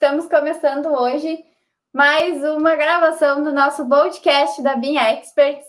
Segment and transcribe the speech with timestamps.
[0.00, 1.44] Estamos começando hoje
[1.92, 5.66] mais uma gravação do nosso podcast da BIM Experts.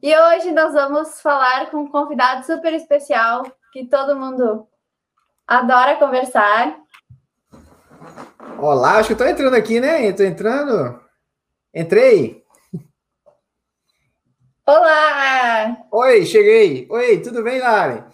[0.00, 3.42] E hoje nós vamos falar com um convidado super especial
[3.72, 4.68] que todo mundo
[5.48, 6.78] adora conversar.
[8.60, 10.06] Olá, acho que estou entrando aqui, né?
[10.06, 11.02] Estou entrando.
[11.74, 12.44] Entrei.
[14.64, 15.76] Olá!
[15.90, 16.86] Oi, cheguei.
[16.88, 18.04] Oi, tudo bem, Lari?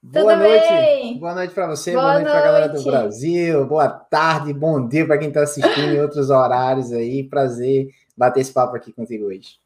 [0.00, 0.68] Boa Tudo noite.
[0.68, 1.18] Bem?
[1.18, 4.86] Boa noite para você, boa, boa noite, para a galera do Brasil, boa tarde, bom
[4.86, 7.24] dia para quem está assistindo em outros horários aí.
[7.24, 9.58] Prazer bater esse papo aqui contigo hoje.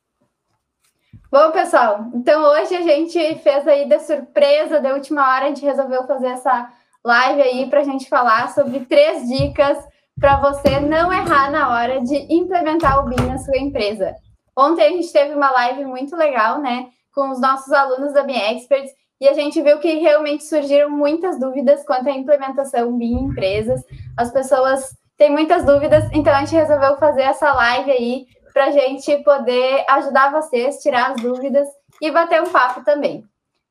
[1.30, 5.64] Bom, pessoal, então hoje a gente fez aí da surpresa, da última hora, a gente
[5.64, 6.72] resolveu fazer essa
[7.04, 9.78] live aí para a gente falar sobre três dicas
[10.18, 14.14] para você não errar na hora de implementar o BIM na sua empresa.
[14.56, 18.56] Ontem a gente teve uma live muito legal, né, com os nossos alunos da BIM
[18.56, 23.24] Experts, e a gente viu que realmente surgiram muitas dúvidas quanto à implementação BIM em
[23.26, 23.80] empresas.
[24.16, 28.70] As pessoas têm muitas dúvidas, então a gente resolveu fazer essa live aí para a
[28.72, 31.68] gente poder ajudar vocês, tirar as dúvidas
[32.00, 33.22] e bater um papo também.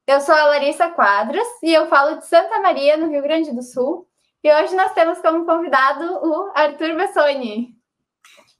[0.07, 3.61] Eu sou a Larissa Quadras e eu falo de Santa Maria, no Rio Grande do
[3.61, 4.07] Sul.
[4.41, 7.75] E hoje nós temos como convidado o Arthur Bessoni.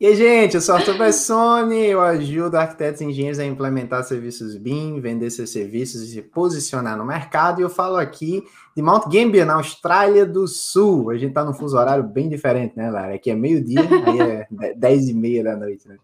[0.02, 4.58] E aí, gente, eu sou Arthur Bessoni, eu ajudo arquitetos e engenheiros a implementar serviços
[4.58, 7.62] BIM, vender seus serviços e se posicionar no mercado.
[7.62, 8.44] E eu falo aqui
[8.76, 11.12] de Mount Gambier, na Austrália do Sul.
[11.12, 13.14] A gente está num fuso horário bem diferente, né, Lara?
[13.14, 13.80] Aqui é meio-dia,
[14.50, 15.98] aí é dez e meia da noite, né?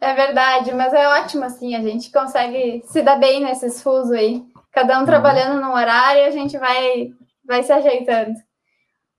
[0.00, 4.42] É verdade, mas é ótimo assim, a gente consegue se dar bem nesses fusos aí.
[4.72, 5.06] Cada um uhum.
[5.06, 7.12] trabalhando num horário, a gente vai,
[7.46, 8.32] vai se ajeitando.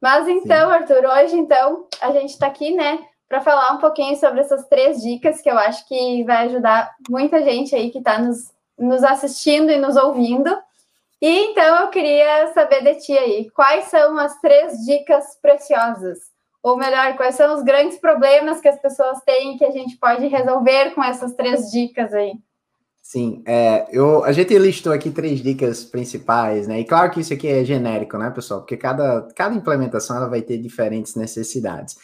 [0.04, 0.76] Mas então, Sim.
[0.76, 5.02] Arthur, hoje então a gente está aqui, né, para falar um pouquinho sobre essas três
[5.02, 9.72] dicas que eu acho que vai ajudar muita gente aí que está nos, nos assistindo
[9.72, 10.54] e nos ouvindo.
[11.22, 16.20] E então eu queria saber de ti aí, quais são as três dicas preciosas?
[16.62, 20.28] Ou melhor, quais são os grandes problemas que as pessoas têm que a gente pode
[20.28, 22.34] resolver com essas três dicas aí?
[23.06, 26.80] Sim, é, eu, a gente listou aqui três dicas principais, né?
[26.80, 28.62] E claro que isso aqui é genérico, né, pessoal?
[28.62, 31.98] Porque cada, cada implementação ela vai ter diferentes necessidades.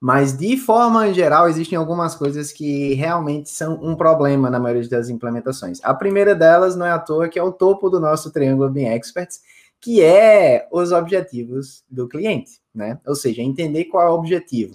[0.00, 5.10] Mas, de forma geral, existem algumas coisas que realmente são um problema na maioria das
[5.10, 5.78] implementações.
[5.84, 8.86] A primeira delas, não é à toa, que é o topo do nosso triângulo BIM
[8.86, 9.40] Experts,
[9.78, 12.98] que é os objetivos do cliente, né?
[13.06, 14.72] Ou seja, entender qual é o objetivo.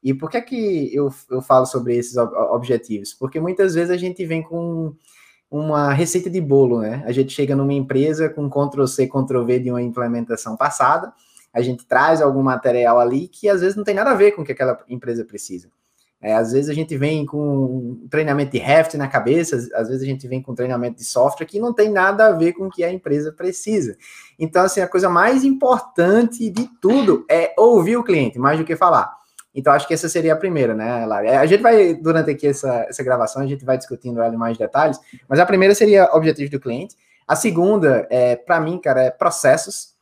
[0.00, 3.12] E por que, é que eu, eu falo sobre esses objetivos?
[3.14, 4.94] Porque muitas vezes a gente vem com
[5.58, 7.04] uma receita de bolo, né?
[7.06, 11.12] A gente chega numa empresa com Ctrl C, Ctrl V de uma implementação passada,
[11.52, 14.42] a gente traz algum material ali que às vezes não tem nada a ver com
[14.42, 15.68] o que aquela empresa precisa.
[16.20, 20.06] É, às vezes a gente vem com treinamento de Raft na cabeça, às vezes a
[20.06, 22.82] gente vem com treinamento de software que não tem nada a ver com o que
[22.82, 23.96] a empresa precisa.
[24.38, 28.74] Então, assim, a coisa mais importante de tudo é ouvir o cliente, mais do que
[28.74, 29.14] falar.
[29.54, 31.28] Então, acho que essa seria a primeira, né, Lari?
[31.28, 34.58] A gente vai, durante aqui essa, essa gravação, a gente vai discutindo ela em mais
[34.58, 34.98] detalhes,
[35.28, 36.96] mas a primeira seria objetivos do cliente.
[37.26, 39.94] A segunda, é, para mim, cara, é processos,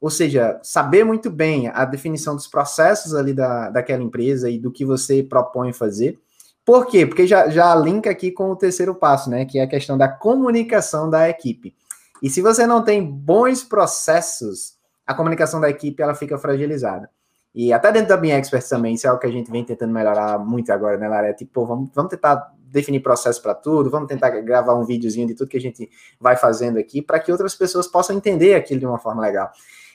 [0.00, 4.70] ou seja, saber muito bem a definição dos processos ali da, daquela empresa e do
[4.70, 6.18] que você propõe fazer.
[6.64, 7.04] Por quê?
[7.04, 10.08] Porque já, já linka aqui com o terceiro passo, né, que é a questão da
[10.08, 11.74] comunicação da equipe.
[12.22, 14.76] E se você não tem bons processos,
[15.06, 17.10] a comunicação da equipe ela fica fragilizada.
[17.54, 19.92] E até dentro da minha Expert também, isso é algo que a gente vem tentando
[19.92, 21.28] melhorar muito agora, né, Lara?
[21.28, 25.34] É tipo, vamos, vamos tentar definir processo para tudo, vamos tentar gravar um videozinho de
[25.34, 25.88] tudo que a gente
[26.18, 29.52] vai fazendo aqui, para que outras pessoas possam entender aquilo de uma forma legal.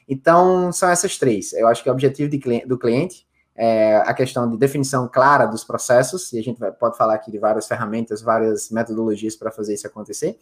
[0.08, 1.52] Então, são essas três.
[1.52, 5.66] Eu acho que o objetivo cliente, do cliente é a questão de definição clara dos
[5.66, 9.74] processos, e a gente vai, pode falar aqui de várias ferramentas, várias metodologias para fazer
[9.74, 10.38] isso acontecer.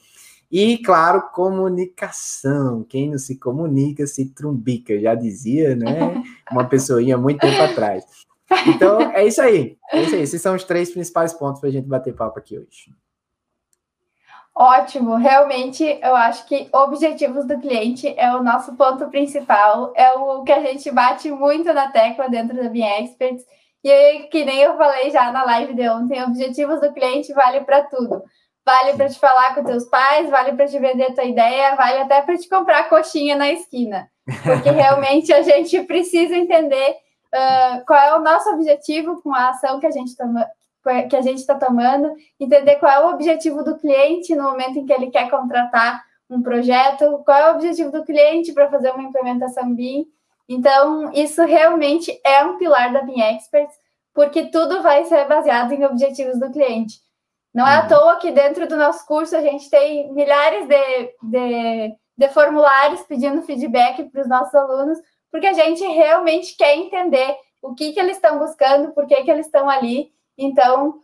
[0.51, 2.83] E, claro, comunicação.
[2.83, 6.23] Quem não se comunica se trumbica, já dizia, né?
[6.51, 8.05] Uma pessoinha muito tempo atrás.
[8.65, 9.77] Então, é isso aí.
[9.91, 10.21] É isso aí.
[10.21, 12.95] Esses são os três principais pontos para a gente bater papo aqui hoje.
[14.59, 20.41] Ótimo, realmente eu acho que objetivos do cliente é o nosso ponto principal, é o
[20.41, 23.45] que a gente bate muito na tecla dentro da Bean Experts.
[23.83, 27.83] E que nem eu falei já na live de ontem, objetivos do cliente vale para
[27.83, 28.23] tudo.
[28.67, 32.21] Vale para te falar com teus pais, vale para te vender tua ideia, vale até
[32.21, 34.11] para te comprar coxinha na esquina.
[34.43, 36.97] Porque realmente a gente precisa entender
[37.33, 40.45] uh, qual é o nosso objetivo com a ação que a gente toma,
[41.09, 44.85] que a gente está tomando, entender qual é o objetivo do cliente no momento em
[44.85, 49.03] que ele quer contratar um projeto, qual é o objetivo do cliente para fazer uma
[49.03, 50.07] implementação BIM.
[50.49, 53.77] Então, isso realmente é um pilar da BIM Experts,
[54.13, 57.06] porque tudo vai ser baseado em objetivos do cliente.
[57.57, 57.87] Não é à uhum.
[57.87, 63.41] toa que dentro do nosso curso a gente tem milhares de, de, de formulários pedindo
[63.41, 64.99] feedback para os nossos alunos,
[65.31, 69.31] porque a gente realmente quer entender o que, que eles estão buscando, por que, que
[69.31, 70.11] eles estão ali.
[70.37, 71.01] Então,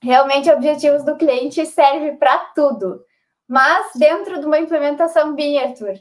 [0.00, 3.04] realmente, objetivos do cliente serve para tudo.
[3.48, 5.94] Mas dentro de uma implementação BIM, Arthur,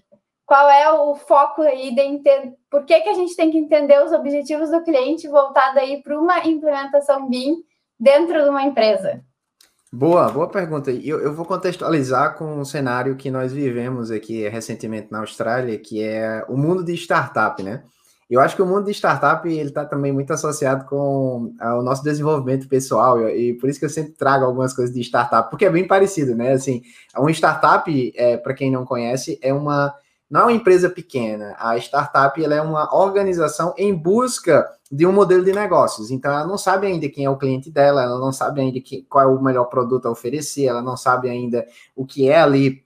[0.45, 3.99] qual é o foco aí de entender por que, que a gente tem que entender
[4.03, 7.63] os objetivos do cliente voltado aí para uma implementação BIM
[7.99, 9.25] dentro de uma empresa?
[9.91, 10.91] Boa, boa pergunta.
[10.91, 16.03] Eu, eu vou contextualizar com um cenário que nós vivemos aqui recentemente na Austrália, que
[16.03, 17.83] é o mundo de startup, né?
[18.29, 21.81] Eu acho que o mundo de startup ele está também muito associado com ah, o
[21.81, 25.63] nosso desenvolvimento pessoal e por isso que eu sempre trago algumas coisas de startup, porque
[25.63, 26.51] é bem parecido, né?
[26.51, 26.81] Assim,
[27.15, 29.95] uma startup, é, para quem não conhece, é uma
[30.29, 31.55] não é uma empresa pequena.
[31.57, 36.11] A startup ela é uma organização em busca de um modelo de negócios.
[36.11, 39.03] Então, ela não sabe ainda quem é o cliente dela, ela não sabe ainda que,
[39.03, 42.83] qual é o melhor produto a oferecer, ela não sabe ainda o que é ali,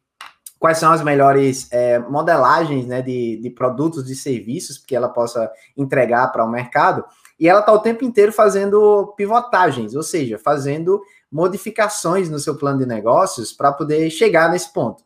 [0.59, 5.51] quais são as melhores é, modelagens né, de, de produtos e serviços que ela possa
[5.77, 7.03] entregar para o mercado.
[7.39, 11.01] E ela está o tempo inteiro fazendo pivotagens, ou seja, fazendo
[11.31, 15.04] modificações no seu plano de negócios para poder chegar nesse ponto.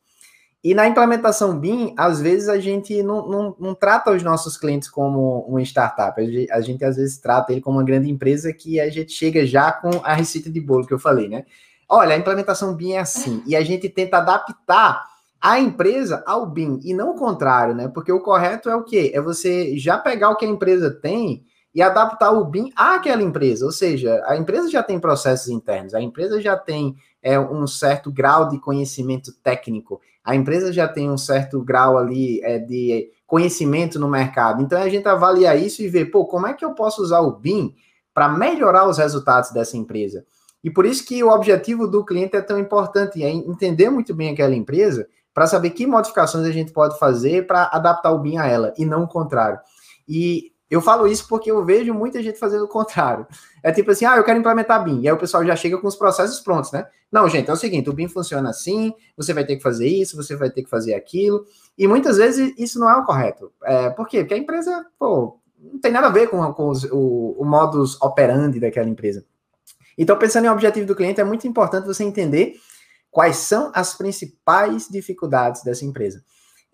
[0.66, 4.90] E na implementação BIM, às vezes a gente não, não, não, trata os nossos clientes
[4.90, 8.52] como uma startup, a gente, a gente, às vezes trata ele como uma grande empresa
[8.52, 11.46] que a gente chega já com a receita de bolo que eu falei, né?
[11.88, 15.06] Olha, a implementação BIM é assim, e a gente tenta adaptar
[15.40, 17.88] a empresa ao BIM, e não o contrário, né?
[17.88, 19.12] Porque o correto é o quê?
[19.14, 21.46] É você já pegar o que a empresa tem
[21.76, 26.02] e adaptar o BIM àquela empresa, ou seja, a empresa já tem processos internos, a
[26.02, 31.18] empresa já tem é, um certo grau de conhecimento técnico, a empresa já tem um
[31.18, 34.64] certo grau ali é, de conhecimento no mercado.
[34.64, 37.32] Então a gente avalia isso e vê, pô, como é que eu posso usar o
[37.32, 37.76] BIM
[38.14, 40.26] para melhorar os resultados dessa empresa?
[40.64, 44.32] E por isso que o objetivo do cliente é tão importante, é entender muito bem
[44.32, 48.48] aquela empresa para saber que modificações a gente pode fazer para adaptar o BIM a
[48.48, 49.60] ela, e não o contrário.
[50.08, 53.28] E eu falo isso porque eu vejo muita gente fazendo o contrário.
[53.62, 55.02] É tipo assim, ah, eu quero implementar BIM.
[55.02, 56.88] E aí o pessoal já chega com os processos prontos, né?
[57.12, 60.16] Não, gente, é o seguinte, o BIM funciona assim, você vai ter que fazer isso,
[60.16, 61.46] você vai ter que fazer aquilo.
[61.78, 63.52] E muitas vezes isso não é o correto.
[63.64, 64.20] É, por quê?
[64.20, 68.02] Porque a empresa, pô, não tem nada a ver com, com os, o, o modus
[68.02, 69.26] operandi daquela empresa.
[69.98, 72.56] Então, pensando em objetivo do cliente, é muito importante você entender
[73.10, 76.24] quais são as principais dificuldades dessa empresa.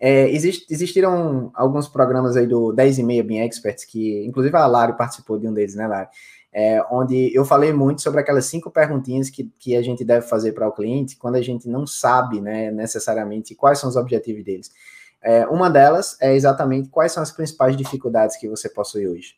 [0.04, 4.66] É, exist, existiram alguns programas aí do 10 e meia Bean Experts, que inclusive a
[4.66, 6.08] Lari participou de um deles, né, Lari?
[6.52, 10.52] É, onde eu falei muito sobre aquelas cinco perguntinhas que, que a gente deve fazer
[10.52, 14.72] para o cliente quando a gente não sabe né, necessariamente quais são os objetivos deles.
[15.22, 19.36] É, uma delas é exatamente quais são as principais dificuldades que você possui hoje.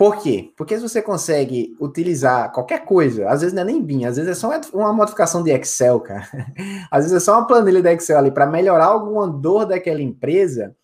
[0.00, 0.50] Por quê?
[0.56, 4.30] Porque se você consegue utilizar qualquer coisa, às vezes não é nem BIM, às vezes
[4.30, 6.26] é só uma modificação de Excel, cara.
[6.90, 10.74] Às vezes é só uma planilha de Excel ali para melhorar alguma dor daquela empresa,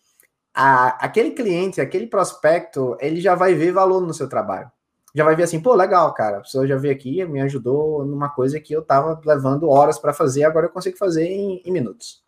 [0.53, 4.69] a, aquele cliente, aquele prospecto, ele já vai ver valor no seu trabalho.
[5.15, 8.29] Já vai ver assim, pô, legal, cara, a pessoa já veio aqui, me ajudou numa
[8.29, 12.23] coisa que eu estava levando horas para fazer, agora eu consigo fazer em, em minutos.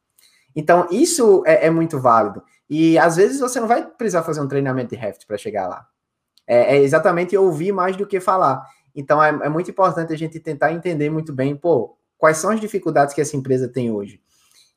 [0.56, 2.42] Então, isso é, é muito válido.
[2.68, 5.85] E às vezes você não vai precisar fazer um treinamento de Revit para chegar lá
[6.49, 8.65] é, é exatamente ouvir mais do que falar.
[8.95, 12.59] Então é, é, muito importante a gente tentar entender muito bem, pô, quais são as
[12.59, 14.19] dificuldades que essa empresa tem hoje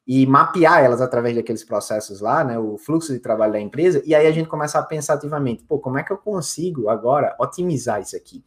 [0.06, 4.14] e mapear elas através daqueles processos lá, né, o fluxo de trabalho da empresa, e
[4.14, 8.02] aí a gente começa a pensar ativamente, pô, como é que eu consigo agora otimizar
[8.02, 8.44] isso aqui?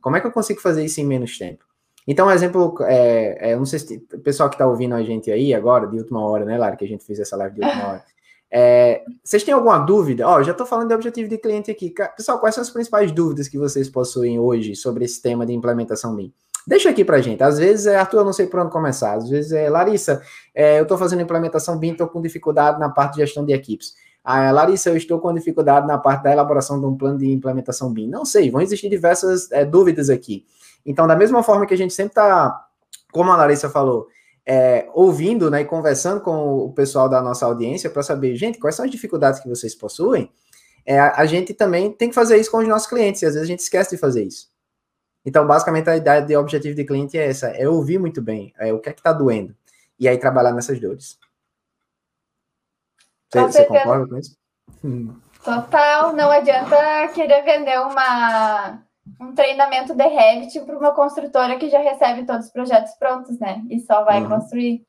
[0.00, 1.64] Como é que eu consigo fazer isso em menos tempo?
[2.08, 5.30] Então, um exemplo, é, é não sei se o pessoal que está ouvindo a gente
[5.30, 7.86] aí agora, de última hora, né, Lara, que a gente fez essa live de última
[7.88, 8.04] hora,
[8.58, 10.26] é, vocês têm alguma dúvida?
[10.26, 11.92] Ó, já estou falando de objetivo de cliente aqui.
[12.16, 16.16] Pessoal, quais são as principais dúvidas que vocês possuem hoje sobre esse tema de implementação
[16.16, 16.32] BIM?
[16.66, 17.42] Deixa aqui para gente.
[17.42, 19.12] Às vezes é Arthur, eu não sei por onde começar.
[19.12, 20.22] Às vezes é Larissa,
[20.54, 23.92] é, eu estou fazendo implementação BIM, estou com dificuldade na parte de gestão de equipes.
[24.24, 27.92] Ah, Larissa, eu estou com dificuldade na parte da elaboração de um plano de implementação
[27.92, 28.08] BIM.
[28.08, 30.46] Não sei, vão existir diversas é, dúvidas aqui.
[30.86, 32.58] Então, da mesma forma que a gente sempre está,
[33.12, 34.06] como a Larissa falou,
[34.46, 38.76] é, ouvindo né, e conversando com o pessoal da nossa audiência para saber, gente, quais
[38.76, 40.30] são as dificuldades que vocês possuem,
[40.84, 43.48] é, a gente também tem que fazer isso com os nossos clientes, e às vezes
[43.48, 44.48] a gente esquece de fazer isso.
[45.24, 48.72] Então, basicamente, a ideia de objetivo de cliente é essa, é ouvir muito bem é,
[48.72, 49.52] o que é que está doendo,
[49.98, 51.18] e aí trabalhar nessas dores.
[53.32, 54.36] Você, você concorda com isso?
[55.42, 58.80] Total, não adianta querer vender uma
[59.20, 63.62] um treinamento de Revit para uma construtora que já recebe todos os projetos prontos, né?
[63.70, 64.28] E só vai uhum.
[64.28, 64.86] construir.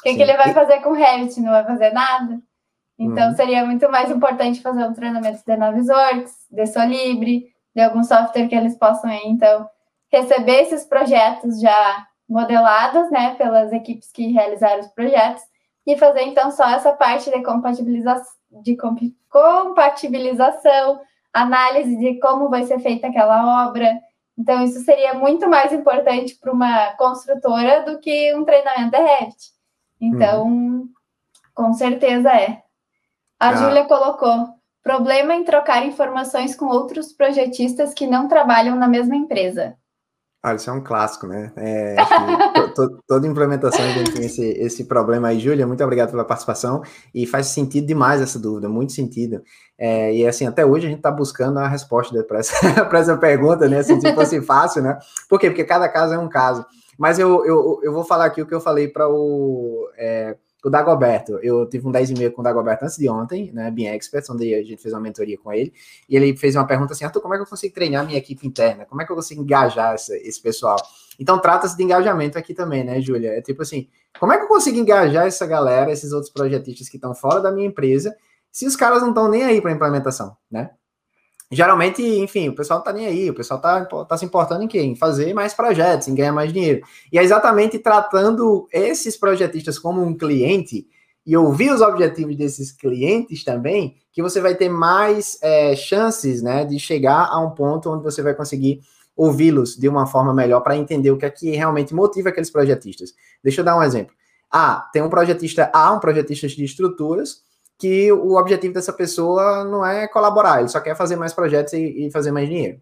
[0.00, 1.40] O que, que, ele vai fazer com Revit?
[1.40, 2.40] Não vai fazer nada?
[2.98, 3.36] Então, uhum.
[3.36, 8.54] seria muito mais importante fazer um treinamento de Navisworks, de Solibre, de algum software que
[8.56, 9.68] eles possam, então,
[10.10, 15.42] receber esses projetos já modelados, né, pelas equipes que realizaram os projetos,
[15.86, 17.40] e fazer, então, só essa parte de
[18.62, 18.76] de
[19.30, 21.00] compatibilização,
[21.32, 23.98] análise de como vai ser feita aquela obra.
[24.36, 29.52] Então, isso seria muito mais importante para uma construtora do que um treinamento de Revit.
[30.00, 30.88] Então, uhum.
[31.54, 32.62] com certeza é.
[33.38, 33.54] A ah.
[33.54, 34.48] Júlia colocou:
[34.82, 39.76] problema em trocar informações com outros projetistas que não trabalham na mesma empresa.
[40.48, 41.52] Olha, isso é um clássico, né?
[41.56, 41.96] É,
[43.06, 45.38] toda implementação tem esse, esse problema aí.
[45.38, 46.82] Júlia, muito obrigado pela participação.
[47.14, 49.42] E faz sentido demais essa dúvida, muito sentido.
[49.78, 52.54] É, e assim, até hoje a gente está buscando a resposta para essa,
[52.96, 53.80] essa pergunta, né?
[53.80, 54.98] Assim, se fosse fácil, né?
[55.28, 55.50] Por quê?
[55.50, 56.64] Porque cada caso é um caso.
[56.98, 59.86] Mas eu, eu, eu vou falar aqui o que eu falei para o.
[59.98, 60.34] É,
[60.64, 63.70] o Dagoberto, eu tive um 10 e meio com o Dagoberto antes de ontem, né,
[63.70, 65.72] Being Experts, onde a gente fez uma mentoria com ele,
[66.08, 68.46] e ele fez uma pergunta assim, Arthur, como é que eu consigo treinar minha equipe
[68.46, 68.84] interna?
[68.84, 70.76] Como é que eu consigo engajar esse pessoal?
[71.18, 73.30] Então, trata-se de engajamento aqui também, né, Júlia?
[73.30, 73.88] É tipo assim,
[74.18, 77.52] como é que eu consigo engajar essa galera, esses outros projetistas que estão fora da
[77.52, 78.16] minha empresa,
[78.50, 80.70] se os caras não estão nem aí para implementação, né?
[81.50, 84.68] Geralmente, enfim, o pessoal não tá nem aí, o pessoal tá, tá se importando em
[84.68, 84.80] quê?
[84.80, 86.86] Em fazer mais projetos, em ganhar mais dinheiro.
[87.12, 90.86] E é exatamente tratando esses projetistas como um cliente
[91.24, 96.64] e ouvir os objetivos desses clientes também, que você vai ter mais é, chances, né,
[96.64, 98.80] de chegar a um ponto onde você vai conseguir
[99.14, 103.12] ouvi-los de uma forma melhor para entender o que é que realmente motiva aqueles projetistas.
[103.42, 104.14] Deixa eu dar um exemplo.
[104.50, 107.42] Ah, tem um projetista A, um projetista de estruturas,
[107.78, 112.06] que o objetivo dessa pessoa não é colaborar, ele só quer fazer mais projetos e,
[112.06, 112.80] e fazer mais dinheiro.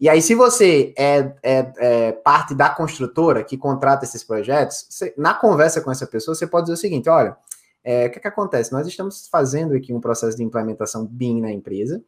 [0.00, 5.14] E aí, se você é, é, é, parte da construtora que contrata esses projetos, você,
[5.16, 7.36] na conversa com essa pessoa, você pode dizer o seguinte: olha,
[7.84, 8.72] é, o que, que acontece?
[8.72, 12.02] Nós estamos fazendo aqui um processo de implementação BIM na empresa,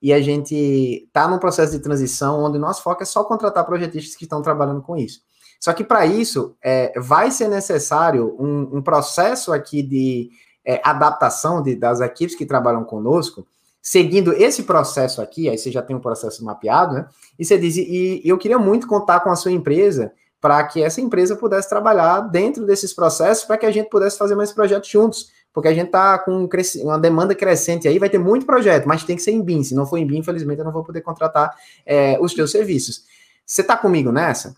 [0.00, 3.66] e a gente está num processo de transição onde o nosso foco é só contratar
[3.66, 5.20] projetistas que estão trabalhando com isso.
[5.58, 10.30] Só que para isso, é, vai ser necessário um, um processo aqui de
[10.64, 13.46] é, adaptação de, das equipes que trabalham conosco,
[13.82, 17.06] seguindo esse processo aqui, aí você já tem um processo mapeado, né?
[17.38, 20.82] E você diz, e, e eu queria muito contar com a sua empresa para que
[20.82, 24.88] essa empresa pudesse trabalhar dentro desses processos para que a gente pudesse fazer mais projetos
[24.88, 26.48] juntos, porque a gente está com
[26.82, 29.62] uma demanda crescente aí, vai ter muito projeto, mas tem que ser em BIM.
[29.62, 33.04] Se não for em BIM, infelizmente, eu não vou poder contratar é, os teus serviços.
[33.44, 34.54] Você está comigo nessa?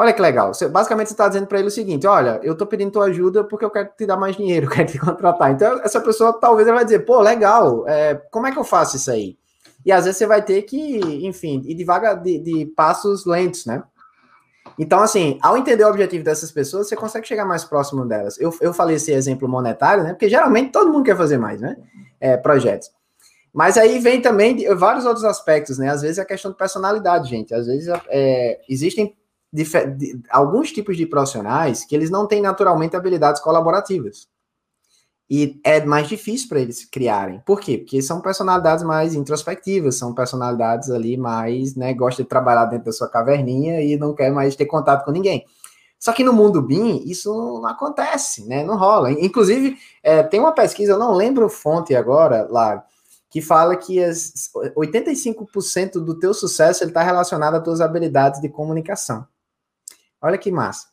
[0.00, 0.54] Olha que legal.
[0.54, 3.42] Você, basicamente, você está dizendo para ele o seguinte: olha, eu estou pedindo tua ajuda
[3.42, 5.50] porque eu quero te dar mais dinheiro, quero te contratar.
[5.50, 8.96] Então, essa pessoa talvez ela vai dizer: pô, legal, é, como é que eu faço
[8.96, 9.36] isso aí?
[9.84, 13.82] E às vezes você vai ter que, enfim, ir devagar, de, de passos lentos, né?
[14.78, 18.38] Então, assim, ao entender o objetivo dessas pessoas, você consegue chegar mais próximo delas.
[18.38, 20.10] Eu, eu falei esse exemplo monetário, né?
[20.10, 21.76] Porque geralmente todo mundo quer fazer mais, né?
[22.20, 22.90] É, projetos.
[23.52, 25.88] Mas aí vem também vários outros aspectos, né?
[25.88, 27.52] Às vezes é a questão de personalidade, gente.
[27.52, 29.16] Às vezes é, existem
[29.52, 29.64] de,
[30.30, 34.28] alguns tipos de profissionais que eles não têm naturalmente habilidades colaborativas.
[35.30, 37.42] E é mais difícil para eles criarem.
[37.44, 37.76] Por quê?
[37.76, 42.92] Porque são personalidades mais introspectivas, são personalidades ali mais, né, gosta de trabalhar dentro da
[42.92, 45.44] sua caverninha e não quer mais ter contato com ninguém.
[45.98, 48.62] Só que no mundo BIM, isso não acontece, né?
[48.62, 49.10] Não rola.
[49.10, 52.84] Inclusive, é, tem uma pesquisa, eu não lembro fonte agora, lá,
[53.28, 59.26] que fala que as 85% do teu sucesso está relacionado às tuas habilidades de comunicação.
[60.22, 60.88] Olha que massa.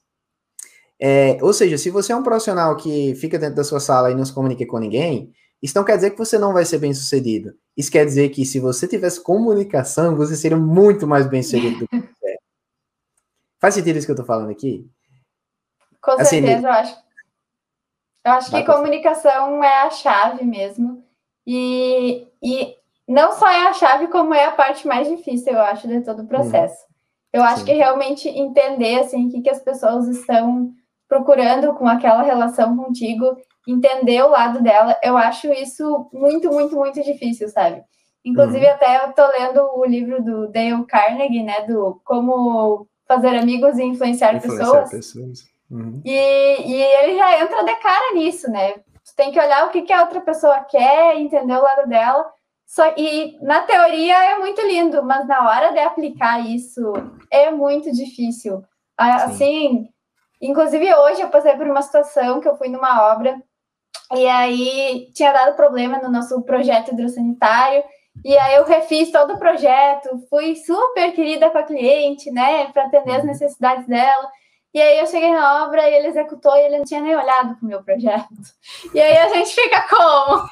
[0.99, 4.15] É, ou seja, se você é um profissional que fica dentro da sua sala e
[4.15, 6.93] não se comunica com ninguém, isso não quer dizer que você não vai ser bem
[6.93, 7.53] sucedido.
[7.75, 11.87] Isso quer dizer que se você tivesse comunicação, você seria muito mais bem sucedido do
[11.87, 12.37] que você é.
[13.59, 14.89] Faz sentido isso que eu estou falando aqui?
[16.01, 17.05] Com assim, certeza, eu acho.
[18.25, 21.03] Eu acho que comunicação é a chave mesmo.
[21.45, 22.75] E, e
[23.07, 26.23] não só é a chave, como é a parte mais difícil, eu acho, de todo
[26.23, 26.83] o processo.
[26.85, 26.94] Hum.
[27.35, 27.65] Eu acho Sim.
[27.65, 30.71] que realmente entender assim, o que, que as pessoas estão
[31.05, 33.35] procurando com aquela relação contigo,
[33.67, 37.83] entender o lado dela, eu acho isso muito, muito, muito difícil, sabe?
[38.23, 38.71] Inclusive, uhum.
[38.71, 41.65] até eu tô lendo o livro do Dale Carnegie, né?
[41.67, 44.89] Do Como Fazer Amigos e Influenciar, influenciar Pessoas.
[44.89, 45.39] pessoas.
[45.69, 46.01] Uhum.
[46.05, 48.75] E, e ele já entra de cara nisso, né?
[49.03, 52.31] Você tem que olhar o que, que a outra pessoa quer, entender o lado dela
[52.65, 56.91] só, e na teoria é muito lindo, mas na hora de aplicar isso
[57.31, 58.63] é muito difícil.
[58.97, 59.87] Assim,
[60.41, 63.39] inclusive hoje eu passei por uma situação que eu fui numa obra
[64.13, 67.83] e aí tinha dado problema no nosso projeto hidrossanitário.
[68.23, 72.85] E aí eu refiz todo o projeto, fui super querida com a cliente, né, para
[72.85, 73.27] atender as uhum.
[73.27, 74.29] necessidades dela.
[74.73, 77.55] E aí eu cheguei na obra e ele executou e ele não tinha nem olhado
[77.55, 78.27] para o meu projeto.
[78.93, 80.43] E aí a gente fica como?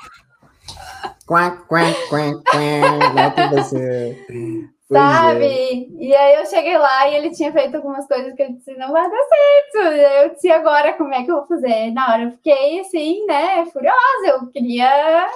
[1.26, 4.18] Quá, quá, quá, quá, lá você.
[4.94, 5.46] sabe?
[5.46, 6.04] É.
[6.04, 8.92] E aí eu cheguei lá e ele tinha feito algumas coisas que eu disse, não
[8.92, 9.96] vai dar certo.
[9.96, 11.92] Eu disse, agora como é que eu vou fazer?
[11.92, 14.28] Na hora eu fiquei assim, né, furiosa.
[14.28, 15.28] Eu queria.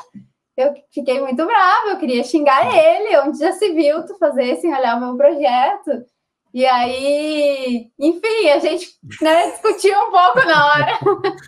[0.55, 4.73] Eu fiquei muito brava, eu queria xingar ele, onde já se viu tu fazer sem
[4.73, 6.03] olhar o meu projeto.
[6.51, 8.87] E aí, enfim, a gente
[9.21, 10.99] né, discutiu um pouco na hora.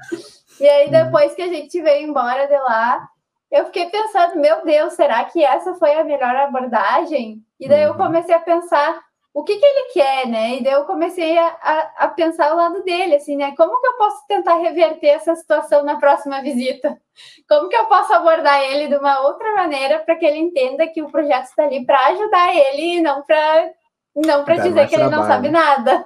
[0.62, 3.10] e aí, depois que a gente veio embora de lá,
[3.52, 7.44] eu fiquei pensando, meu Deus, será que essa foi a melhor abordagem?
[7.60, 7.98] E daí eu uhum.
[7.98, 9.02] comecei a pensar
[9.34, 10.56] o que, que ele quer, né?
[10.56, 13.54] E daí eu comecei a, a, a, pensar o lado dele, assim, né?
[13.56, 17.00] Como que eu posso tentar reverter essa situação na próxima visita?
[17.48, 21.02] Como que eu posso abordar ele de uma outra maneira para que ele entenda que
[21.02, 23.72] o projeto está ali para ajudar ele e não para
[24.16, 25.14] não para dizer que trabalho.
[25.14, 26.06] ele não sabe nada.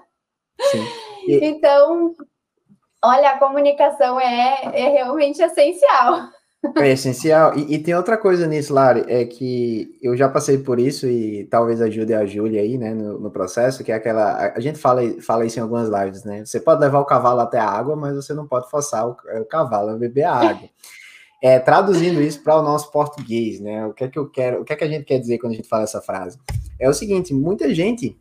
[1.26, 1.40] E...
[1.42, 2.14] Então,
[3.02, 6.33] olha, a comunicação é, é realmente essencial.
[6.78, 7.58] É essencial.
[7.58, 11.46] E, e, tem outra coisa nisso, Lari, é que eu já passei por isso e
[11.46, 14.54] talvez ajude a Júlia aí, né, no, no, processo, que é aquela.
[14.56, 16.46] A, gente fala, fala isso em algumas lives, né?
[16.46, 19.46] Você pode levar o cavalo até a água, mas você não pode forçar o, o
[19.46, 20.70] cavalo a beber a água.
[21.42, 23.86] É, traduzindo isso para o nosso português, né?
[23.86, 25.52] O que é que eu quero, o que é que a gente quer dizer quando
[25.52, 26.40] a gente fala essa frase?
[26.80, 28.18] É o seguinte: muita gente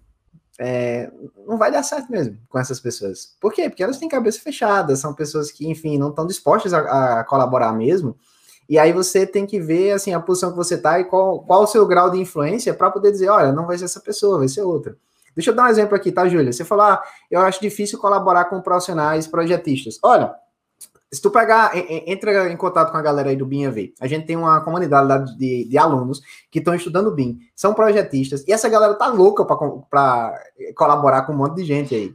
[0.58, 1.10] é,
[1.46, 3.36] não vai dar certo mesmo com essas pessoas.
[3.40, 3.68] Por quê?
[3.68, 7.72] Porque elas têm cabeça fechada, são pessoas que, enfim, não estão dispostas a, a colaborar
[7.72, 8.16] mesmo.
[8.68, 11.62] E aí você tem que ver assim a posição que você está e qual, qual
[11.62, 14.48] o seu grau de influência para poder dizer, olha, não vai ser essa pessoa, vai
[14.48, 14.96] ser outra.
[15.34, 16.52] Deixa eu dar um exemplo aqui, tá, Júlia?
[16.52, 19.98] Você falou, ah, eu acho difícil colaborar com profissionais projetistas.
[20.02, 20.34] Olha,
[21.10, 21.72] se tu pegar,
[22.06, 23.92] entra em contato com a galera aí do BIM AV.
[24.00, 28.52] A gente tem uma comunidade de, de alunos que estão estudando BIM, são projetistas, e
[28.52, 30.42] essa galera tá louca para
[30.74, 32.14] colaborar com um monte de gente aí.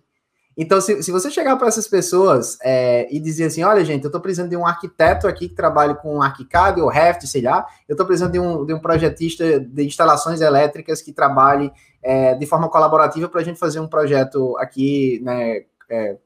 [0.57, 4.07] Então, se, se você chegar para essas pessoas é, e dizer assim, olha, gente, eu
[4.07, 7.93] estou precisando de um arquiteto aqui que trabalhe com ArchiCAD ou Revit, sei lá, eu
[7.93, 11.71] estou precisando de um, de um projetista de instalações elétricas que trabalhe
[12.01, 16.17] é, de forma colaborativa para a gente fazer um projeto aqui, né, é,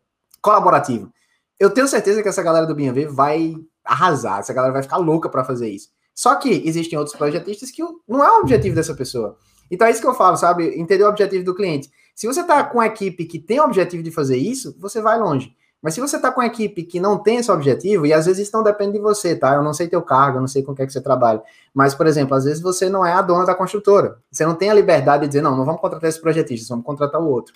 [0.42, 1.12] colaborativo.
[1.60, 5.28] Eu tenho certeza que essa galera do BNV vai arrasar, essa galera vai ficar louca
[5.28, 5.90] para fazer isso.
[6.16, 9.38] Só que existem outros projetistas que não é o objetivo dessa pessoa.
[9.70, 10.80] Então é isso que eu falo, sabe?
[10.80, 11.90] Entender o objetivo do cliente.
[12.16, 15.20] Se você está com uma equipe que tem o objetivo de fazer isso, você vai
[15.20, 15.56] longe.
[15.82, 18.48] Mas se você está com uma equipe que não tem esse objetivo, e às vezes
[18.48, 19.56] isso não depende de você, tá?
[19.56, 21.42] Eu não sei teu cargo, eu não sei com o que, é que você trabalha.
[21.74, 24.20] Mas, por exemplo, às vezes você não é a dona da construtora.
[24.32, 27.20] Você não tem a liberdade de dizer, não, não vamos contratar esse projetista, vamos contratar
[27.20, 27.56] o outro.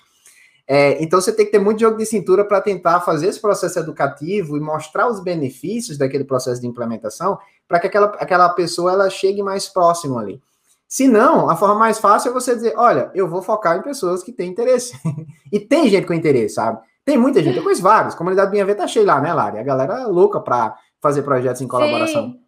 [0.68, 3.78] É, então você tem que ter muito jogo de cintura para tentar fazer esse processo
[3.78, 7.38] educativo e mostrar os benefícios daquele processo de implementação
[7.68, 10.42] para que aquela, aquela pessoa ela chegue mais próximo ali.
[10.88, 14.22] Se não, a forma mais fácil é você dizer: olha, eu vou focar em pessoas
[14.22, 14.98] que têm interesse.
[15.52, 16.80] e tem gente com interesse, sabe?
[17.04, 18.14] Tem muita gente, eu conheço vários.
[18.14, 19.58] Comunidade Minha Ver tá cheia lá, né, Lari?
[19.58, 22.32] A galera é louca para fazer projetos em colaboração.
[22.32, 22.40] Sim.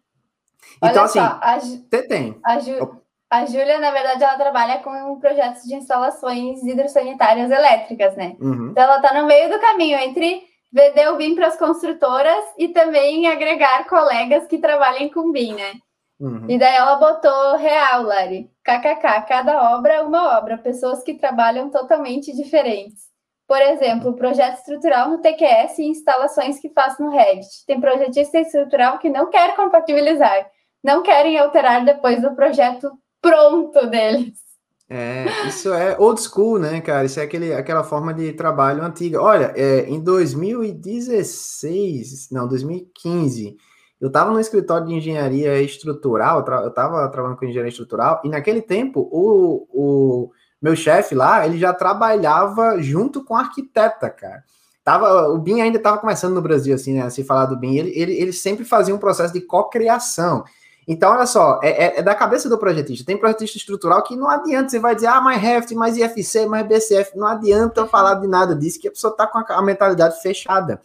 [0.83, 1.59] Então, assim, a,
[2.07, 2.37] tem.
[2.43, 8.35] A, Ju, a Júlia, na verdade, ela trabalha com projetos de instalações hidrossanitárias elétricas, né?
[8.39, 8.69] Uhum.
[8.71, 12.69] Então, ela tá no meio do caminho entre vender o BIM para as construtoras e
[12.69, 15.73] também agregar colegas que trabalhem com BIM, né?
[16.19, 16.45] Uhum.
[16.49, 18.51] E daí ela botou real, Lari.
[18.63, 23.07] KKK, cada obra é uma obra, pessoas que trabalham totalmente diferentes.
[23.47, 27.65] Por exemplo, projeto estrutural no TQS e instalações que faço no Revit.
[27.65, 30.45] Tem projetista estrutural que não quer compatibilizar,
[30.83, 34.49] não querem alterar depois do projeto pronto deles.
[34.91, 37.05] É, isso é old school, né, cara?
[37.05, 39.21] Isso é aquele, aquela forma de trabalho antiga.
[39.21, 43.55] Olha, é, em 2016, não, 2015,
[43.99, 48.61] eu estava no escritório de engenharia estrutural, eu estava trabalhando com engenharia estrutural, e naquele
[48.61, 50.31] tempo o, o
[50.61, 54.43] meu chefe lá, ele já trabalhava junto com arquiteta, cara.
[54.83, 57.09] Tava, o BIM ainda estava começando no Brasil, assim, né?
[57.09, 60.43] Se falar do BIM, ele, ele, ele sempre fazia um processo de cocriação.
[60.87, 63.05] Então, olha só, é, é, é, da cabeça do projetista.
[63.05, 66.67] Tem projetista estrutural que não adianta, você vai dizer, ah, mais Revit, mais IFC, mais
[66.67, 67.15] BCF.
[67.15, 70.81] Não adianta falar de nada disso, que a pessoa está com a, a mentalidade fechada.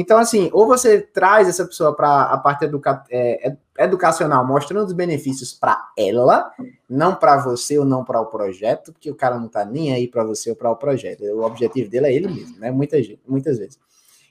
[0.00, 4.92] Então, assim, ou você traz essa pessoa para a parte educa é, educacional, mostrando os
[4.92, 6.52] benefícios para ela,
[6.88, 10.06] não para você ou não para o projeto, porque o cara não está nem aí
[10.06, 11.24] para você ou para o projeto.
[11.24, 12.70] O objetivo dele é ele mesmo, né?
[12.70, 13.76] Muitas, muitas vezes.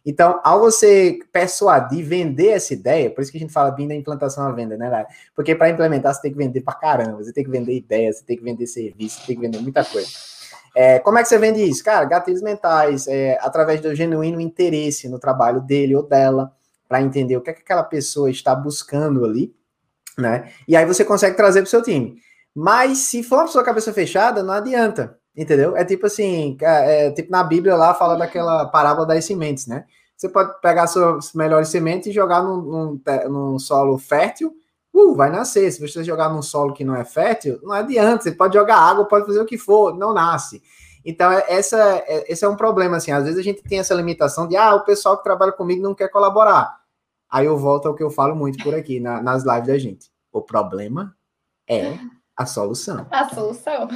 [0.05, 3.93] Então, ao você persuadir, vender essa ideia, por isso que a gente fala bem da
[3.93, 5.07] implantação à venda, né, Lara?
[5.35, 8.23] Porque para implementar você tem que vender para caramba, você tem que vender ideias, você
[8.23, 10.07] tem que vender serviço, você tem que vender muita coisa.
[10.79, 11.83] É, como é que você vende isso?
[11.83, 16.53] Cara, gatilhos mentais, é, através do genuíno interesse no trabalho dele ou dela,
[16.87, 19.51] para entender o que, é que aquela pessoa está buscando ali,
[20.15, 20.51] né?
[20.67, 22.21] E aí você consegue trazer para o seu time.
[22.53, 25.75] Mas se for uma pessoa cabeça fechada, não adianta, entendeu?
[25.75, 29.83] É tipo assim, é, tipo na Bíblia lá fala daquela parábola das sementes, né?
[30.15, 34.53] Você pode pegar suas melhores sementes e jogar num, num, num solo fértil,
[34.97, 35.71] uh, vai nascer.
[35.71, 38.23] Se você jogar num solo que não é fértil, não adianta.
[38.23, 40.61] Você pode jogar água, pode fazer o que for, não nasce.
[41.05, 43.11] Então, é, essa, é, esse é um problema, assim.
[43.11, 45.95] Às vezes a gente tem essa limitação de, ah, o pessoal que trabalha comigo não
[45.95, 46.75] quer colaborar.
[47.29, 50.11] Aí eu volto ao que eu falo muito por aqui, na, nas lives da gente.
[50.31, 51.15] O problema
[51.69, 51.97] é
[52.35, 53.07] a solução.
[53.09, 53.87] A solução.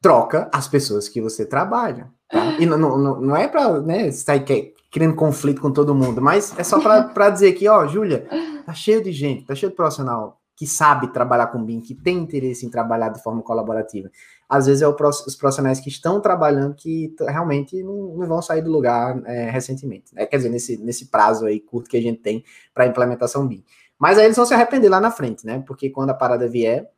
[0.00, 2.10] Troca as pessoas que você trabalha.
[2.28, 2.56] Tá?
[2.58, 6.62] E não, não, não é para né, sair criando conflito com todo mundo, mas é
[6.62, 8.28] só para dizer que, ó, Júlia,
[8.66, 12.18] tá cheio de gente, tá cheio de profissional que sabe trabalhar com BIM, que tem
[12.18, 14.10] interesse em trabalhar de forma colaborativa.
[14.46, 18.60] Às vezes é o, os profissionais que estão trabalhando que realmente não, não, vão sair
[18.60, 20.14] do lugar é, recentemente.
[20.14, 20.26] Né?
[20.26, 23.64] Quer dizer, nesse, nesse prazo aí curto que a gente tem para implementação BIM.
[23.98, 25.64] Mas aí eles vão se arrepender lá na frente, né?
[25.66, 26.90] Porque quando a parada vier,